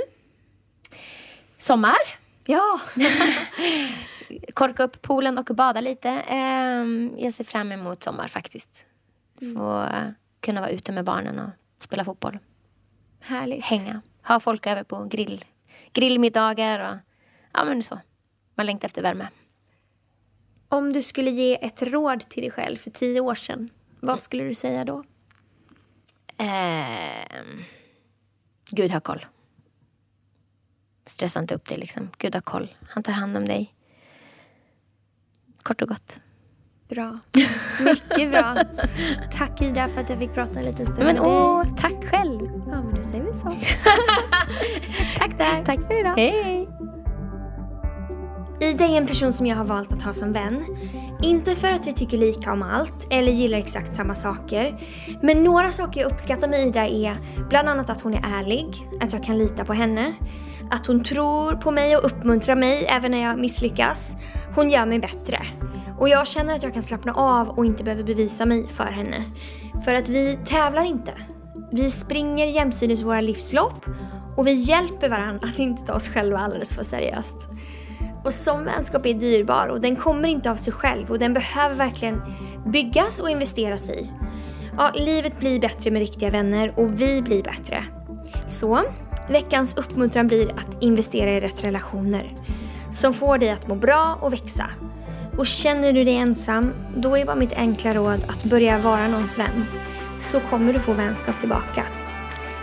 Sommar. 1.58 1.98
Ja! 2.46 2.80
Korka 4.54 4.84
upp 4.84 5.02
poolen 5.02 5.38
och 5.38 5.46
bada 5.46 5.82
lite. 5.82 6.10
Eh, 6.10 6.86
jag 7.18 7.34
ser 7.34 7.44
fram 7.44 7.72
emot 7.72 8.04
sommar 8.04 8.28
faktiskt. 8.28 8.86
Få 9.40 9.70
mm. 9.72 10.14
kunna 10.40 10.62
vara 10.62 10.72
ute 10.72 10.92
med 10.92 11.06
barnen 11.06 11.40
och 11.40 11.50
spela 11.80 12.06
fotboll. 12.06 12.40
Härligt. 13.20 13.64
Hänga. 13.64 14.02
Ha 14.24 14.40
folk 14.40 14.68
över 14.68 14.84
på 14.84 15.04
grill, 15.04 15.46
grillmiddagar 15.94 16.80
och 16.80 16.98
ja 17.54 17.66
men 17.66 17.84
så. 17.84 18.00
Man 18.56 18.66
längtar 18.66 18.88
efter 18.88 19.02
värme. 19.02 19.28
Om 20.70 20.94
du 20.94 21.04
skulle 21.04 21.32
ge 21.32 21.66
ett 21.66 21.82
råd 21.82 22.30
till 22.30 22.44
dig 22.44 22.52
själv 22.52 22.78
för 22.78 22.90
tio 22.90 23.22
år 23.22 23.36
sedan, 23.36 23.70
vad 24.00 24.20
skulle 24.20 24.44
du 24.44 24.54
säga 24.54 24.86
då? 24.86 25.04
Eh, 26.40 27.44
Gud 28.72 28.92
har 28.92 29.00
koll. 29.00 29.26
Stressa 31.06 31.40
inte 31.40 31.56
upp 31.56 31.70
dig 31.70 31.78
liksom. 31.78 32.10
Gud 32.18 32.34
har 32.34 32.42
koll. 32.42 32.76
Han 32.90 33.04
tar 33.04 33.14
hand 33.14 33.38
om 33.38 33.46
dig. 33.46 33.74
Kort 35.68 35.82
och 35.82 35.88
gott. 35.88 36.20
Bra. 36.90 37.20
Mycket 37.80 38.32
bra. 38.32 38.56
Tack 39.38 39.62
Ida 39.62 39.88
för 39.88 40.02
att 40.02 40.10
jag 40.10 40.20
fick 40.20 40.34
prata 40.34 40.60
en 40.60 40.66
liten 40.66 40.86
stund 40.86 41.04
men, 41.04 41.16
med 41.16 41.16
dig. 41.16 41.32
Åh, 41.32 41.64
tack 41.78 42.06
själv. 42.12 42.42
Ja, 42.72 42.84
men 42.84 42.96
då 42.96 43.02
säger 43.02 43.24
vi 43.24 43.34
så. 43.34 43.48
tack 45.18 45.38
där. 45.38 45.66
Tack 45.66 45.88
för 45.88 46.00
idag. 46.00 46.14
Hej. 46.18 46.70
Ida 48.60 48.86
är 48.86 48.98
en 48.98 49.08
person 49.08 49.34
som 49.34 49.46
jag 49.46 49.56
har 49.56 49.66
valt 49.66 49.92
att 49.92 50.02
ha 50.02 50.14
som 50.14 50.34
vän. 50.34 50.66
Inte 51.22 51.56
för 51.56 51.72
att 51.72 51.88
vi 51.88 51.94
tycker 51.94 52.18
lika 52.18 52.54
om 52.54 52.62
allt 52.62 53.08
eller 53.10 53.32
gillar 53.32 53.58
exakt 53.58 53.94
samma 53.94 54.16
saker. 54.16 54.80
Men 55.22 55.44
några 55.44 55.72
saker 55.72 56.02
jag 56.02 56.12
uppskattar 56.12 56.48
med 56.48 56.68
Ida 56.68 56.88
är 56.88 57.18
bland 57.50 57.70
annat 57.70 57.90
att 57.90 58.02
hon 58.02 58.14
är 58.14 58.40
ärlig, 58.40 58.66
att 59.02 59.14
jag 59.14 59.24
kan 59.24 59.38
lita 59.38 59.66
på 59.66 59.74
henne, 59.74 60.14
att 60.72 60.86
hon 60.86 61.04
tror 61.04 61.56
på 61.56 61.72
mig 61.72 61.98
och 61.98 62.06
uppmuntrar 62.06 62.56
mig 62.56 62.86
även 62.90 63.12
när 63.12 63.24
jag 63.24 63.40
misslyckas. 63.40 64.16
Hon 64.58 64.70
gör 64.70 64.86
mig 64.86 65.00
bättre. 65.00 65.46
Och 66.00 66.10
jag 66.10 66.28
känner 66.28 66.56
att 66.56 66.64
jag 66.64 66.74
kan 66.74 66.84
slappna 66.84 67.14
av 67.14 67.50
och 67.50 67.66
inte 67.66 67.84
behöver 67.84 68.04
bevisa 68.04 68.46
mig 68.46 68.68
för 68.68 68.84
henne. 68.84 69.24
För 69.86 69.94
att 69.94 70.10
vi 70.10 70.40
tävlar 70.46 70.84
inte. 70.84 71.14
Vi 71.72 71.92
springer 71.92 72.46
jämsides 72.46 73.04
våra 73.04 73.22
livslopp 73.22 73.86
och 74.38 74.48
vi 74.48 74.54
hjälper 74.54 75.10
varandra 75.10 75.48
att 75.48 75.60
inte 75.60 75.84
ta 75.84 75.94
oss 75.94 76.08
själva 76.08 76.40
alldeles 76.40 76.70
för 76.70 76.84
seriöst. 76.84 77.50
Och 78.24 78.34
som 78.34 78.66
vänskap 78.66 79.06
är 79.06 79.14
dyrbar 79.14 79.68
och 79.68 79.82
den 79.82 79.96
kommer 79.96 80.28
inte 80.28 80.52
av 80.52 80.56
sig 80.56 80.74
själv 80.74 81.12
och 81.12 81.20
den 81.20 81.34
behöver 81.34 81.76
verkligen 81.76 82.22
byggas 82.66 83.20
och 83.20 83.30
investeras 83.30 83.90
i. 83.90 84.12
Ja, 84.78 84.92
livet 84.96 85.40
blir 85.40 85.60
bättre 85.60 85.92
med 85.92 86.00
riktiga 86.00 86.30
vänner 86.30 86.74
och 86.76 87.02
vi 87.02 87.22
blir 87.22 87.44
bättre. 87.44 87.84
Så, 88.48 88.84
veckans 89.30 89.78
uppmuntran 89.78 90.28
blir 90.28 90.52
att 90.52 90.84
investera 90.84 91.32
i 91.32 91.42
rätt 91.42 91.64
relationer 91.64 92.34
som 92.92 93.14
får 93.14 93.38
dig 93.38 93.50
att 93.50 93.68
må 93.68 93.76
bra 93.76 94.18
och 94.22 94.34
växa. 94.34 94.70
Och 95.38 95.48
känner 95.48 95.94
du 95.94 96.04
dig 96.04 96.16
ensam, 96.16 96.74
då 96.96 97.18
är 97.18 97.26
bara 97.26 97.36
mitt 97.36 97.54
enkla 97.54 97.94
råd 97.94 98.24
att 98.28 98.44
börja 98.44 98.78
vara 98.78 99.08
någons 99.08 99.40
vän. 99.40 99.66
Så 100.20 100.40
kommer 100.40 100.74
du 100.74 100.80
få 100.80 100.94
vänskap 100.94 101.40
tillbaka. 101.40 101.84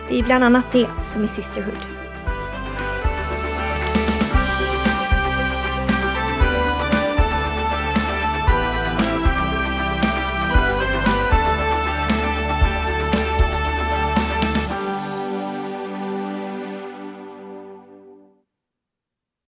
Det 0.09 0.19
är 0.19 0.23
bland 0.23 0.45
annat 0.45 0.73
det 0.73 0.89
som 1.03 1.23
är 1.23 1.27
Sisterhood. 1.27 2.04